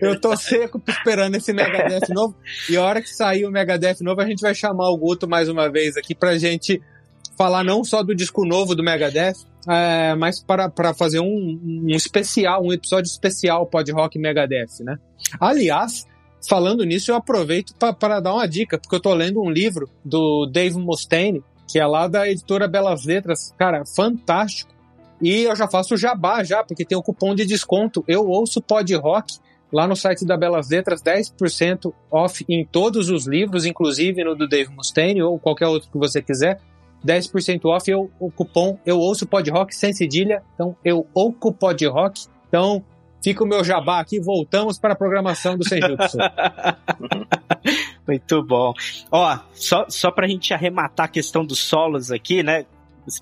[0.00, 2.34] Eu tô seco esperando esse Megadeth novo.
[2.68, 5.48] E a hora que sair o Megadeth novo, a gente vai chamar o Guto mais
[5.48, 6.80] uma vez aqui pra gente
[7.40, 11.86] falar não só do disco novo do Megadeth, é, mas para, para fazer um, um
[11.88, 14.98] especial, um episódio especial Pod Rock Megadeth, né?
[15.40, 16.06] Aliás,
[16.48, 20.46] Falando nisso, eu aproveito para dar uma dica, porque eu tô lendo um livro do
[20.46, 23.54] Dave Mustaine, que é lá da editora Belas Letras.
[23.58, 24.72] Cara, fantástico.
[25.20, 28.02] E eu já faço jabá já, porque tem o um cupom de desconto.
[28.08, 29.38] Eu ouço Pod Rock
[29.72, 34.48] lá no site da Belas Letras, 10% off em todos os livros, inclusive no do
[34.48, 36.60] Dave Mustaine ou qualquer outro que você quiser.
[37.06, 40.42] 10% off, eu, o cupom Eu Ouço Pod Rock sem cedilha.
[40.54, 42.26] Então, eu ouço Pod Rock.
[42.48, 42.84] Então,
[43.22, 46.18] Fica o meu jabá aqui, voltamos para a programação do Senjutsu.
[48.06, 48.72] Muito bom.
[49.10, 52.66] Ó, só, só para a gente arrematar a questão dos solos aqui, né?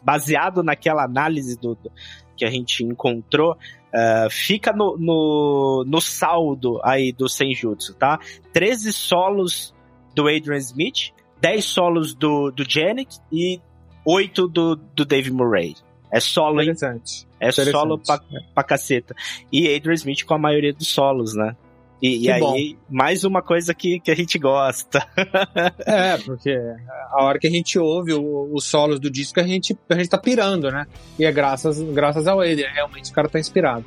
[0.02, 1.90] Baseado naquela análise do, do
[2.36, 8.18] que a gente encontrou, uh, fica no, no, no, saldo aí do Senjutsu, tá?
[8.52, 9.74] 13 solos
[10.14, 13.60] do Adrian Smith, 10 solos do, do Janet e
[14.04, 15.74] 8 do, do Dave Murray.
[16.10, 16.72] É solo, hein?
[17.40, 18.20] É solo pra,
[18.54, 19.14] pra caceta.
[19.52, 21.54] E Adrian Smith com a maioria dos solos, né?
[22.00, 22.54] E, e aí, bom.
[22.88, 25.04] mais uma coisa que, que a gente gosta.
[25.84, 26.56] é, porque
[27.10, 30.18] a hora que a gente ouve os solos do disco, a gente, a gente tá
[30.18, 30.86] pirando, né?
[31.18, 33.84] E é graças, graças ao Adrian, realmente o cara tá inspirado.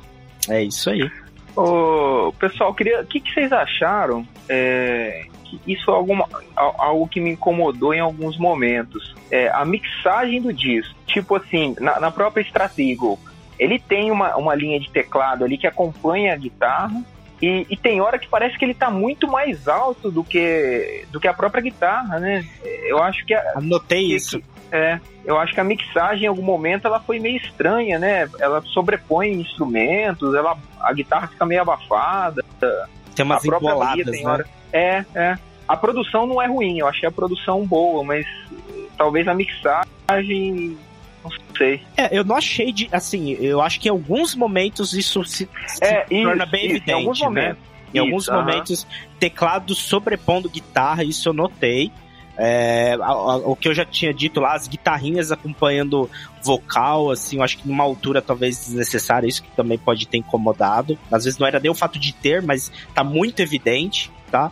[0.48, 1.10] É isso aí.
[1.56, 5.26] Ô, pessoal, queria, o que, que vocês acharam é,
[5.66, 6.26] isso é alguma,
[6.56, 9.14] algo que me incomodou em alguns momentos.
[9.30, 13.18] É, a mixagem do disco, tipo assim, na, na própria Stratego,
[13.58, 17.02] ele tem uma, uma linha de teclado ali que acompanha a guitarra,
[17.40, 21.18] e, e, tem hora que parece que ele tá muito mais alto do que, do
[21.18, 22.46] que a própria guitarra, né?
[22.86, 23.34] Eu acho que.
[23.34, 24.38] A, Anotei que, isso.
[24.38, 28.28] Que, é, eu acho que a mixagem em algum momento ela foi meio estranha, né?
[28.38, 32.44] Ela sobrepõe instrumentos, ela, a guitarra fica meio abafada.
[33.14, 34.50] Tem umas a própria emboladas, tem hora, né?
[34.72, 35.34] É, é.
[35.68, 38.26] A produção não é ruim, eu achei a produção boa, mas
[38.96, 40.76] talvez a mixagem.
[41.22, 41.80] Não sei.
[41.96, 42.88] É, eu não achei de.
[42.90, 46.70] Assim, eu acho que em alguns momentos isso se, se é, torna isso, bem isso,
[46.76, 46.90] evidente.
[46.90, 47.26] Em alguns né?
[47.26, 47.58] momentos.
[47.94, 48.40] Em Isso, alguns aham.
[48.40, 48.86] momentos,
[49.20, 51.92] teclado sobrepondo guitarra, isso eu notei.
[52.38, 56.10] É, a- a- o que eu já tinha dito lá, as guitarrinhas acompanhando
[56.42, 60.98] vocal, assim, eu acho que numa altura talvez desnecessária, isso que também pode ter incomodado.
[61.10, 64.50] Às vezes não era nem o fato de ter, mas tá muito evidente, tá?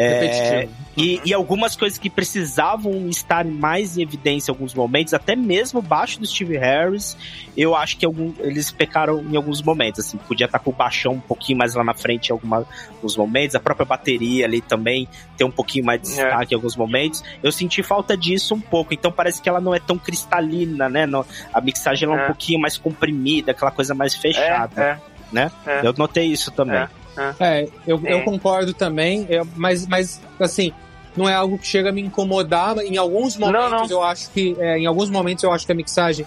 [0.00, 5.34] É, e, e algumas coisas que precisavam estar mais em evidência em alguns momentos, até
[5.34, 7.16] mesmo baixo do Steve Harris,
[7.56, 11.14] eu acho que algum, eles pecaram em alguns momentos, assim, podia estar com o baixão
[11.14, 12.64] um pouquinho mais lá na frente em alguma-
[12.94, 16.22] alguns momentos, a própria bateria ali também tem um pouquinho mais de É.
[16.24, 17.22] destaque em alguns momentos.
[17.42, 21.06] Eu senti falta disso um pouco, então parece que ela não é tão cristalina, né?
[21.06, 22.26] Não- a mixagem ela é um É.
[22.28, 24.80] pouquinho mais comprimida, aquela coisa mais fechada.
[24.80, 24.98] É,
[25.32, 25.50] né?
[25.66, 25.80] é.
[25.84, 26.86] Eu notei isso também.
[27.18, 27.34] É.
[27.62, 28.12] É, eu, É.
[28.14, 30.72] eu concordo também, eu- mas, mas, assim,
[31.16, 32.78] não é algo que chega a me incomodar.
[32.78, 33.98] Em alguns momentos não.
[33.98, 34.54] eu acho que.
[34.60, 36.24] é, em alguns momentos eu acho que a mixagem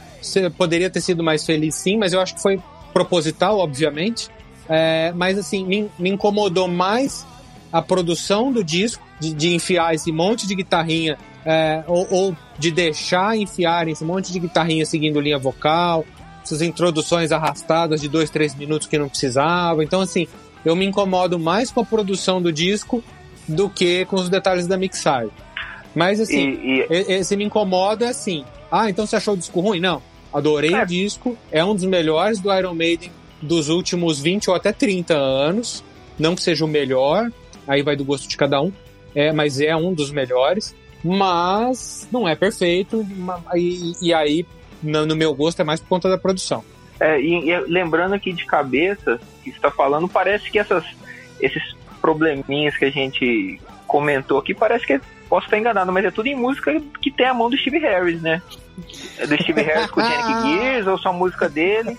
[0.57, 2.59] poderia ter sido mais feliz, sim, mas eu acho que foi
[2.93, 4.29] proposital, obviamente.
[4.69, 7.25] É, mas assim, me, me incomodou mais
[7.71, 12.69] a produção do disco, de, de enfiar esse monte de guitarrinha, é, ou, ou de
[12.71, 16.05] deixar enfiar esse monte de guitarrinha seguindo linha vocal,
[16.43, 19.83] essas introduções arrastadas de dois, três minutos que não precisava.
[19.83, 20.27] Então, assim,
[20.65, 23.03] eu me incomodo mais com a produção do disco
[23.47, 25.31] do que com os detalhes da mixagem.
[25.95, 28.45] Mas assim, E, e- esse me incomoda assim.
[28.71, 29.79] Ah, então você achou o disco ruim?
[29.79, 30.01] Não.
[30.33, 30.83] Adorei É.
[30.83, 31.37] o disco.
[31.51, 35.83] É um dos melhores do Iron Maiden dos últimos 20 ou até 30 anos.
[36.17, 37.29] Não que seja o melhor,
[37.67, 38.71] aí vai do gosto de cada um.
[39.13, 40.73] É, mas é um dos melhores.
[41.03, 43.05] Mas não é perfeito.
[43.55, 44.45] E, e aí,
[44.81, 46.63] no, no meu gosto, é mais por conta da produção.
[46.99, 50.83] É, e, e lembrando aqui de cabeça, que você está falando, parece que essas,
[51.39, 56.27] esses probleminhas que a gente comentou aqui, parece que posso estar enganado, mas é tudo
[56.27, 58.41] em música que tem a mão do Steve Harris, né?
[59.17, 61.97] É do Steve Harris com o Janik Gears, ou só música dele.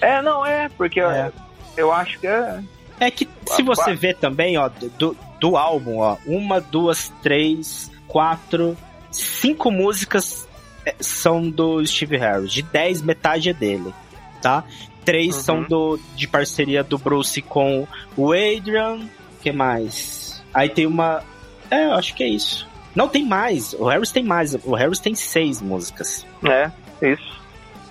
[0.00, 1.32] É, não é, porque eu- É.
[1.76, 2.60] eu acho que é.
[2.98, 8.76] É que se você vê também, ó, do, do álbum, ó, uma, duas, três, quatro,
[9.10, 10.48] cinco músicas
[10.84, 12.52] é, são do Steve Harris.
[12.52, 13.92] De dez, metade é dele,
[14.40, 14.64] tá?
[15.06, 15.40] Três Uhum.
[15.42, 17.86] são do, de parceria do Bruce com
[18.16, 19.00] o Adrian.
[19.40, 20.42] que mais?
[20.52, 21.22] Aí tem uma.
[21.70, 22.68] É, eu acho que é isso.
[22.94, 23.72] Não tem mais.
[23.74, 24.54] O Harris tem mais.
[24.64, 26.26] O Harris tem seis músicas.
[26.44, 26.70] É,
[27.12, 27.40] isso.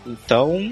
[0.06, 0.72] Então.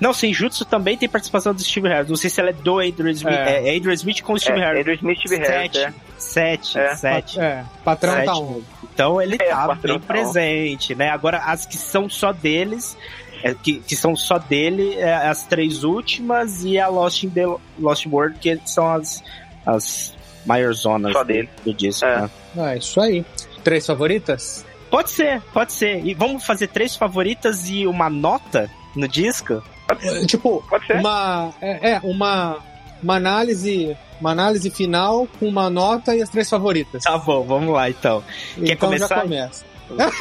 [0.00, 2.08] Não, Senjutsu também tem participação do Steve Harris.
[2.08, 3.32] Não sei se ela é do Adrian Smith.
[3.34, 3.68] É.
[3.72, 4.80] É, Adrian Smith com o Steve É, Harris.
[4.80, 5.78] Adrian Smith Steve Harris, Sete.
[5.78, 5.92] é.
[6.18, 6.94] Sete, É.
[6.96, 7.40] sete.
[7.40, 8.26] É, patrão Sete.
[8.26, 8.62] tá um.
[8.92, 11.10] Então ele É, tá bem tá presente, né?
[11.10, 12.96] Agora, as que são só deles,
[13.44, 17.44] é, que, que são só dele, é, as três últimas e a Lost in the
[17.78, 19.22] Lost World, que são as,
[19.66, 20.14] as
[20.46, 21.48] maiores zonas Só do- dele.
[21.64, 22.04] do disco.
[22.06, 22.22] É.
[22.54, 22.74] né?
[22.74, 23.24] É isso aí.
[23.62, 24.64] Três favoritas?
[24.90, 26.04] Pode ser, pode ser.
[26.06, 29.62] E vamos fazer três favoritas e uma nota no disco?
[29.88, 30.96] É, Tipo, Pode ser?
[31.00, 32.58] uma é, é, uma
[33.02, 37.02] uma análise uma análise final com uma nota e as três favoritas.
[37.02, 38.22] Tá bom, vamos lá então.
[38.54, 39.08] Quer então começar?
[39.16, 39.64] já começa.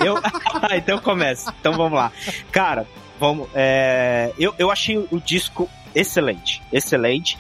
[0.03, 0.15] Eu...
[0.61, 1.53] Ah, então começa.
[1.59, 2.11] Então vamos lá.
[2.51, 2.85] Cara,
[3.19, 3.47] vamos.
[3.53, 6.61] é, Eu, eu achei o disco excelente.
[6.71, 7.37] Excelente.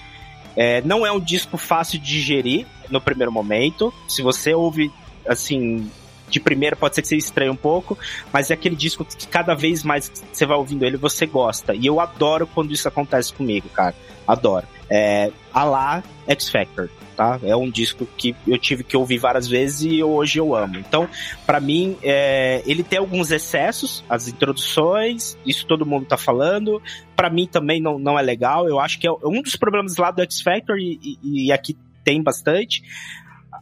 [0.55, 3.93] É, não é um disco fácil de digerir no primeiro momento.
[4.07, 4.91] Se você ouve,
[5.27, 5.89] assim,
[6.33, 7.97] de primeira, pode ser que você estranhe um pouco,
[8.31, 11.73] mas é aquele disco que cada vez mais você vai ouvindo ele, você gosta.
[11.73, 13.95] E eu adoro quando isso acontece comigo, cara.
[14.27, 14.67] Adoro.
[14.89, 17.39] É, a lá X Factor, tá?
[17.43, 20.77] É um disco que eu tive que ouvir várias vezes e hoje eu amo.
[20.77, 21.09] Então,
[21.45, 26.81] Pra mim, é, ele tem alguns excessos, as introduções, isso todo mundo tá falando.
[27.15, 28.67] Pra mim também não, não é legal.
[28.67, 31.75] Eu acho que é um dos problemas lá do X Factor, e, e- e aqui
[32.03, 32.83] tem bastante.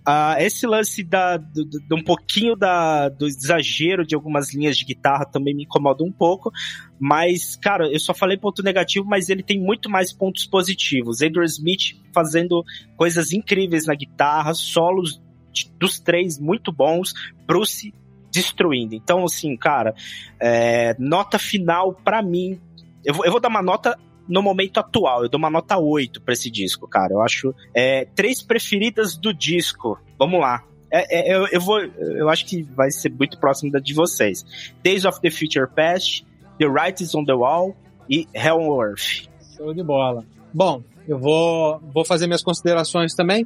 [0.06, 4.84] Ah, esse lance da, do, do- um pouquinho da, do exagero de algumas linhas de
[4.84, 6.52] guitarra também me incomoda um pouco.
[7.00, 11.22] Mas, cara, eu só falei ponto negativo, mas ele tem muito mais pontos positivos.
[11.22, 12.64] Andrew Smith fazendo
[12.98, 15.22] coisas incríveis na guitarra, solos
[15.54, 17.14] de- dos três muito bons.
[17.46, 17.94] Bruce
[18.32, 18.96] destruindo.
[18.96, 19.94] Então, assim, cara,
[20.40, 22.60] é, nota final pra mim.
[23.06, 23.98] Eu vou, eu vou dar uma nota
[24.32, 25.24] no momento atual.
[25.24, 27.14] Eu dou uma nota 8 pra esse disco, cara.
[27.14, 27.54] Eu acho.
[27.76, 30.00] É, três preferidas do disco.
[30.18, 30.64] Vamos lá.
[30.90, 31.80] É, é, eu, eu vou.
[31.82, 34.46] Eu acho que vai ser muito próximo da de vocês.
[34.82, 36.26] Days of the Future Past,
[36.58, 37.76] The Right is on the Wall
[38.10, 39.28] e Hell on Earth.
[39.58, 40.26] Show de bola.
[40.54, 43.46] Bom, eu vou, vou fazer minhas considerações também.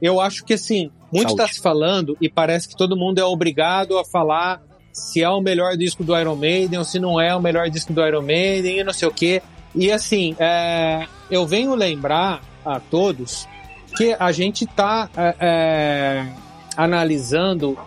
[0.00, 3.98] Eu acho que, assim, muito está se falando e parece que todo mundo é obrigado
[3.98, 4.62] a falar
[4.92, 7.92] se é o melhor disco do Iron Maiden ou se não é o melhor disco
[7.92, 9.42] do Iron Maiden e não sei o quê.
[9.76, 13.46] E, assim, é, eu venho lembrar a todos
[13.96, 15.08] que a gente está
[16.76, 17.78] analisando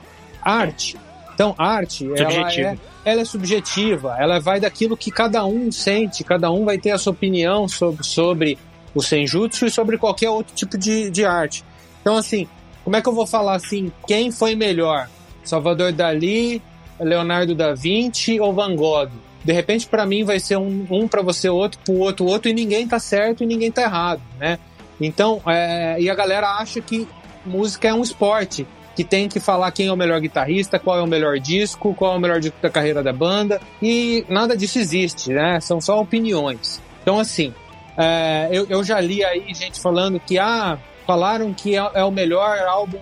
[0.42, 0.98] arte.
[1.34, 6.52] Então, arte, ela é, ela é subjetiva, ela vai daquilo que cada um sente, cada
[6.52, 8.58] um vai ter a sua opinião sobre, sobre
[8.94, 11.64] o Senjutsu e sobre qualquer outro tipo de, de arte.
[12.02, 12.48] Então, assim,
[12.84, 15.10] como é que eu vou falar assim, quem foi melhor?
[15.44, 16.62] Salvador Dali,
[17.00, 19.10] Leonardo da Vinci ou Van Gogh?
[19.44, 22.54] De repente, para mim, vai ser um, um para você, outro pro outro, outro, e
[22.54, 24.60] ninguém tá certo e ninguém tá errado, né?
[25.00, 27.08] Então, é, e a galera acha que
[27.46, 31.02] música é um esporte, que tem que falar quem é o melhor guitarrista, qual é
[31.02, 34.78] o melhor disco, qual é o melhor disco da carreira da banda, e nada disso
[34.78, 35.60] existe, né?
[35.62, 36.82] São só opiniões.
[37.02, 37.54] Então, assim,
[37.98, 40.78] é, eu, eu já li aí gente falando que, ah,
[41.08, 43.00] falaram que é, é o melhor álbum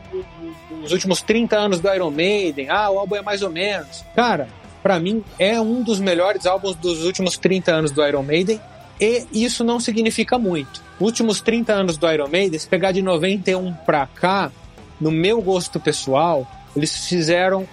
[0.81, 4.05] dos últimos 30 anos do Iron Maiden, ah, o álbum é mais ou menos.
[4.15, 4.47] Cara,
[4.87, 8.57] para mim é um dos melhores álbuns dos últimos 30 anos do Iron Maiden,
[9.01, 10.81] e isso não significa muito.
[10.97, 14.49] Últimos 30 anos do Iron Maiden, se pegar de 91 pra cá,
[14.97, 17.67] no meu gosto pessoal, eles fizeram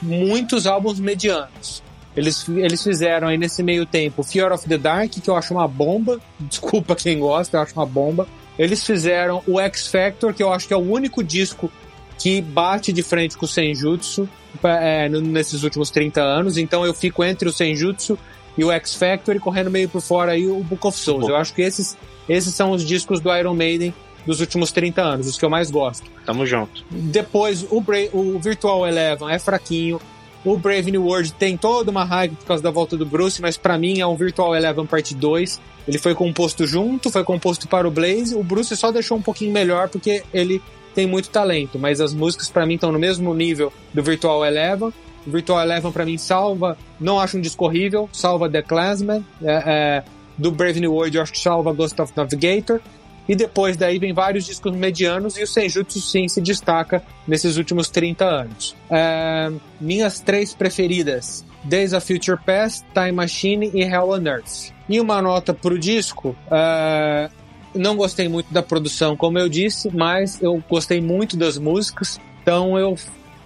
[0.00, 1.82] muitos álbuns medianos.
[2.16, 5.68] Eles, eles fizeram aí nesse meio tempo Fear of the Dark, que eu acho uma
[5.68, 6.18] bomba.
[6.40, 8.26] Desculpa quem gosta, eu acho uma bomba.
[8.58, 11.70] Eles fizeram o X Factor, que eu acho que é o único disco
[12.18, 14.26] que bate de frente com o Senjutsu
[14.62, 16.56] é, nesses últimos 30 anos.
[16.56, 18.18] Então eu fico entre o Senjutsu
[18.56, 21.28] e o X Factor e correndo meio por fora aí o Book of Souls.
[21.28, 21.96] Eu acho que esses,
[22.28, 23.94] esses são os discos do Iron Maiden
[24.26, 26.10] dos últimos 30 anos, os que eu mais gosto.
[26.24, 26.84] Tamo junto.
[26.90, 30.00] Depois, o, Bra o Virtual Eleven é fraquinho.
[30.44, 33.56] O Brave New World tem toda uma hype por causa da volta do Bruce, mas
[33.56, 35.60] para mim é um Virtual Eleven Parte 2.
[35.88, 38.34] Ele foi composto junto, foi composto para o Blaze.
[38.34, 40.62] O Bruce só deixou um pouquinho melhor porque ele
[40.94, 44.92] tem muito talento, mas as músicas para mim estão no mesmo nível do Virtual Eleven.
[45.26, 49.24] O Virtual Eleven para mim salva, não acho um disco horrível, salva The Classman.
[49.42, 50.04] É, é,
[50.36, 52.80] do Brave New World eu acho que salva Ghost of Navigator.
[53.26, 57.88] E depois daí vem vários discos medianos e o Senjutsu sim se destaca nesses últimos
[57.88, 58.76] 30 anos.
[58.90, 64.72] É, minhas três preferidas: Days of Future Past, Time Machine e Hell on Earth.
[64.88, 66.36] E uma nota pro disco.
[66.50, 67.30] É,
[67.74, 72.78] não gostei muito da produção, como eu disse, mas eu gostei muito das músicas, então
[72.78, 72.96] eu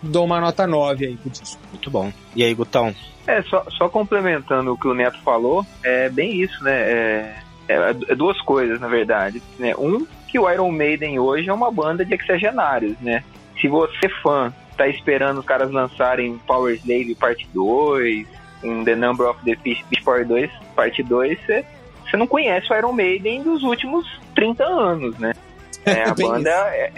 [0.03, 1.61] dou uma nota 9 aí pro disco.
[1.71, 2.13] Muito bom.
[2.35, 2.95] E aí, Gutão?
[3.27, 6.73] É, só, só complementando o que o Neto falou, é bem isso, né?
[6.73, 7.75] É é,
[8.09, 9.43] é, duas coisas, na verdade.
[9.59, 9.75] Né?
[9.77, 13.23] Um, que o Iron Maiden hoje é uma banda de exagenários, né?
[13.61, 18.27] Se você, fã, tá esperando os caras lançarem Power Slave Parte 2,
[18.65, 21.65] um The Number of the Beast Part 2, Parte 2, você,
[22.09, 25.35] você não conhece o Iron Maiden dos últimos 30 anos, né?
[25.85, 26.93] É, a banda, é,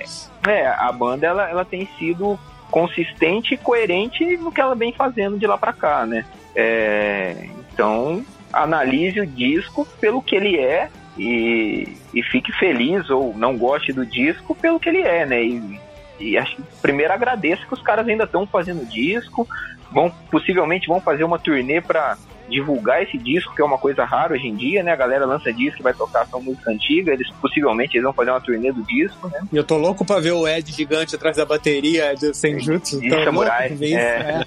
[0.48, 2.38] é, a banda ela, ela tem sido
[2.70, 6.24] consistente e coerente no que ela vem fazendo de lá para cá, né?
[6.54, 13.56] É, então, analise o disco pelo que ele é e, e fique feliz ou não
[13.56, 15.42] goste do disco pelo que ele é, né?
[15.42, 15.80] E,
[16.18, 19.48] e acho primeiro agradeço que os caras ainda estão fazendo disco,
[19.90, 22.16] vão possivelmente vão fazer uma turnê para
[22.50, 24.92] divulgar esse disco, que é uma coisa rara hoje em dia, né?
[24.92, 28.30] A galera lança disco e vai tocar só música antiga, eles possivelmente eles vão fazer
[28.30, 29.40] uma turnê do disco, né?
[29.52, 33.00] E eu tô louco pra ver o Ed gigante atrás da bateria de Senjutsu.
[33.00, 33.76] De samurai.
[33.80, 34.44] É.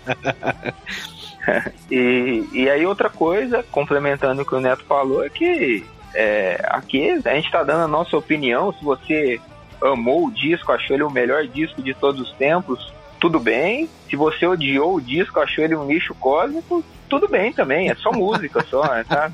[1.47, 1.73] é.
[1.89, 7.09] e, e aí outra coisa, complementando o que o Neto falou, é que é, aqui
[7.25, 8.71] a gente está dando a nossa opinião.
[8.73, 9.39] Se você
[9.81, 13.89] amou o disco, achou ele o melhor disco de todos os tempos, tudo bem.
[14.09, 16.83] Se você odiou o disco, achou ele um lixo cósmico,
[17.19, 17.89] tudo bem também.
[17.89, 19.31] É só música, só, tá?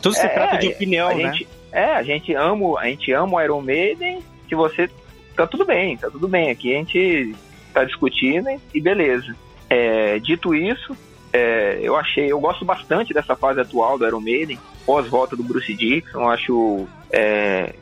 [0.00, 1.32] Tudo se é, trata de opinião, a né?
[1.32, 4.22] Gente, é, a gente ama, a gente ama o Iron Maiden.
[4.48, 4.90] Se você
[5.36, 6.50] tá tudo bem, tá tudo bem.
[6.50, 7.34] Aqui a gente
[7.72, 9.34] tá discutindo e beleza.
[9.70, 10.96] É, dito isso,
[11.32, 15.42] é, eu achei, eu gosto bastante dessa fase atual do Iron Maiden, pós volta do
[15.42, 16.20] Bruce Dixon.
[16.20, 17.74] Eu acho, é,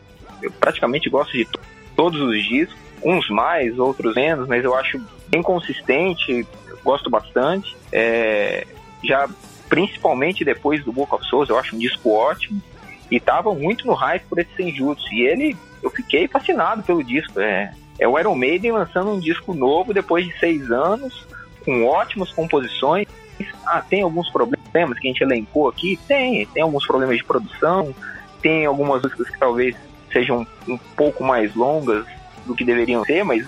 [0.43, 1.49] eu praticamente gosto de
[1.97, 6.47] todos os discos, uns mais, outros menos, mas eu acho bem consistente,
[6.85, 7.77] gosto bastante.
[7.91, 8.67] É,
[9.03, 9.29] já
[9.69, 12.61] principalmente depois do Book of Souls, eu acho um disco ótimo.
[13.11, 15.13] E tava muito no hype por esse Senjutsu.
[15.13, 17.41] E ele, eu fiquei fascinado pelo disco.
[17.41, 21.27] É, é o Iron Maiden lançando um disco novo depois de seis anos,
[21.65, 23.07] com ótimas composições
[23.67, 25.99] ah, tem alguns problemas que a gente elencou aqui?
[26.07, 27.95] Tem, tem alguns problemas de produção,
[28.43, 29.77] tem algumas músicas que talvez
[30.13, 32.05] sejam um pouco mais longas
[32.47, 33.47] do que deveriam ser, mas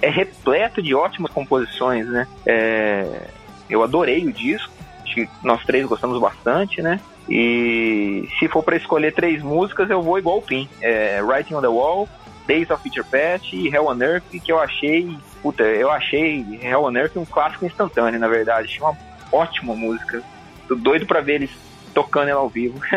[0.00, 2.26] é repleto de ótimas composições, né?
[2.46, 3.28] É,
[3.68, 4.72] eu adorei o disco,
[5.08, 7.00] acho que nós três gostamos bastante, né?
[7.28, 10.68] E se for para escolher três músicas, eu vou igual o Pin.
[10.80, 12.08] É, Writing on the Wall,
[12.46, 16.84] Days of Future Past e Hell on Earth, que eu achei, puta, eu achei Hell
[16.84, 18.66] on Earth um clássico instantâneo, na verdade.
[18.66, 18.96] Achei uma
[19.32, 20.22] ótima música.
[20.66, 21.50] Tô doido pra ver eles
[21.94, 22.80] tocando ela ao vivo.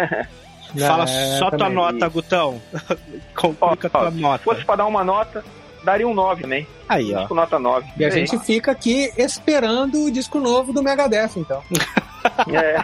[0.80, 2.62] Fala é, só tua nota, Gutão.
[3.36, 4.38] Complica ó, ó, tua nota.
[4.38, 5.44] Se fosse pra dar uma nota,
[5.84, 6.68] daria um 9 também.
[6.88, 7.20] Aí, ó.
[7.20, 7.92] Disco nota 9.
[7.98, 11.62] E a gente fica aqui esperando o disco novo do Megadeth, então.
[12.48, 12.76] É.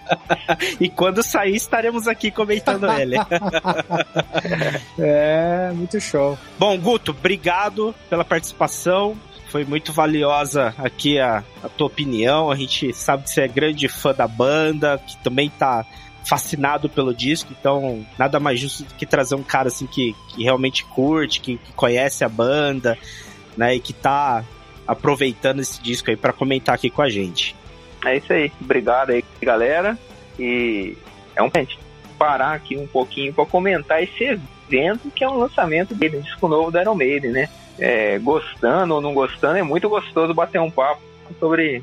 [0.80, 3.16] e quando sair, estaremos aqui comentando ele.
[4.98, 6.38] é, muito show.
[6.58, 9.14] Bom, Guto, obrigado pela participação.
[9.48, 12.50] Foi muito valiosa aqui a, a tua opinião.
[12.50, 15.84] A gente sabe que você é grande fã da banda, que também tá
[16.24, 20.42] fascinado pelo disco, então nada mais justo do que trazer um cara assim que, que
[20.42, 22.96] realmente curte, que, que conhece a banda,
[23.56, 24.44] né, e que tá
[24.86, 27.54] aproveitando esse disco aí para comentar aqui com a gente.
[28.04, 28.50] É isso aí.
[28.60, 29.98] Obrigado aí, galera.
[30.38, 30.96] E
[31.36, 31.50] é um
[32.18, 36.48] parar aqui um pouquinho para comentar esse evento que é um lançamento dele, um disco
[36.48, 37.48] novo da Iron Maiden, né?
[37.78, 41.00] É, gostando ou não gostando, é muito gostoso bater um papo
[41.40, 41.82] sobre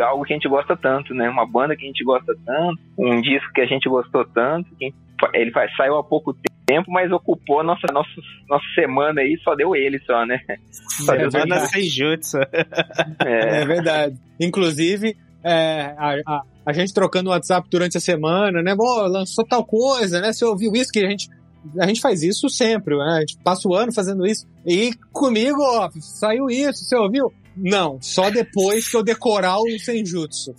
[0.00, 1.28] algo que a gente gosta tanto, né?
[1.28, 4.92] Uma banda que a gente gosta tanto, um disco que a gente gostou tanto, que
[5.34, 6.34] ele vai, saiu há pouco
[6.66, 8.10] tempo, mas ocupou nossa, nossa,
[8.48, 10.40] nossa semana aí, só deu ele só, né?
[11.04, 12.38] Só é deu semana sem jutsu.
[13.24, 13.62] É.
[13.62, 14.16] é verdade.
[14.40, 18.74] Inclusive, é, a, a, a, gente trocando o WhatsApp durante a semana, né?
[18.74, 20.32] Bom, lançou tal coisa, né?
[20.32, 21.28] Você ouviu isso que a gente.
[21.78, 23.16] A gente faz isso sempre, né?
[23.16, 24.46] A gente passa o ano fazendo isso.
[24.66, 27.32] E comigo, ó, saiu isso, você ouviu?
[27.60, 30.54] Não, só depois que eu decorar o Senjutsu.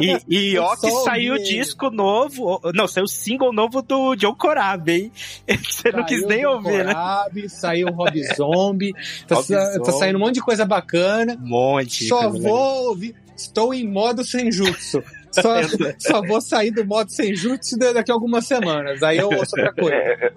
[0.00, 4.34] E, e ó que saiu o disco novo, não, saiu o single novo do John
[4.34, 5.12] Corabi, hein?
[5.62, 7.48] Você saiu não quis nem ouvir, Corabi, né?
[7.48, 8.92] Saiu o Rob Zombie,
[9.26, 9.84] tá, Rob sa Zombie.
[9.84, 11.38] tá saindo um monte de coisa bacana.
[11.40, 12.08] Um monte.
[12.08, 15.02] Só vou ouvir, estou em modo Senjutsu.
[15.30, 15.54] Só,
[15.96, 20.34] só vou sair do modo Senjutsu daqui a algumas semanas, aí eu ouço outra coisa.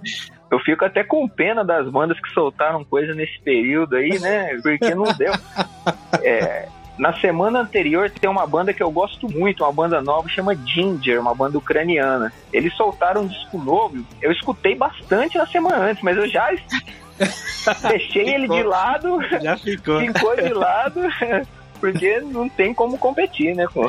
[0.53, 4.59] Eu fico até com pena das bandas que soltaram coisa nesse período aí, né?
[4.61, 5.33] Porque não deu.
[6.21, 10.55] É, na semana anterior tem uma banda que eu gosto muito, uma banda nova, chama
[10.55, 12.31] Ginger, uma banda ucraniana.
[12.53, 16.49] Eles soltaram um disco novo, eu escutei bastante na semana antes, mas eu já
[17.89, 19.19] deixei ele de lado.
[19.41, 19.99] Já ficou.
[19.99, 21.01] Ficou de lado.
[21.81, 23.85] Porque não tem como competir, né, com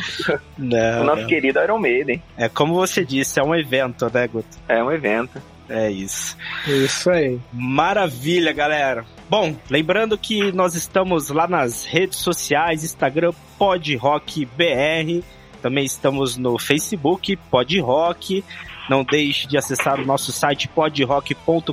[0.58, 1.28] não, o nosso não.
[1.28, 2.20] querido Iron Maiden.
[2.36, 4.48] É como você disse, é um evento, né, Guto?
[4.66, 5.40] É um evento.
[5.68, 6.36] É isso.
[6.66, 7.40] Isso aí.
[7.52, 9.04] Maravilha, galera.
[9.28, 15.24] Bom, lembrando que nós estamos lá nas redes sociais, Instagram PodRockBR,
[15.62, 18.44] também estamos no Facebook PodRock.
[18.90, 21.72] Não deixe de acessar o nosso site podrock.com.br.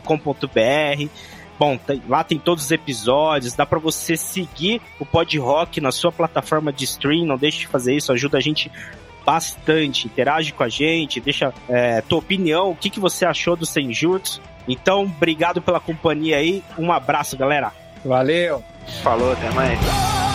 [1.60, 6.12] Bom, lá tem todos os episódios, dá para você seguir o Pod Rock na sua
[6.12, 8.72] plataforma de stream, não deixe de fazer isso, ajuda a gente
[9.26, 10.07] bastante.
[10.07, 14.41] Interage com a gente, deixa é, tua opinião, o que, que você achou do Senjutsu.
[14.67, 16.63] Então, obrigado pela companhia aí.
[16.78, 17.72] Um abraço, galera.
[18.05, 18.63] Valeu.
[19.01, 20.30] Falou, até mais.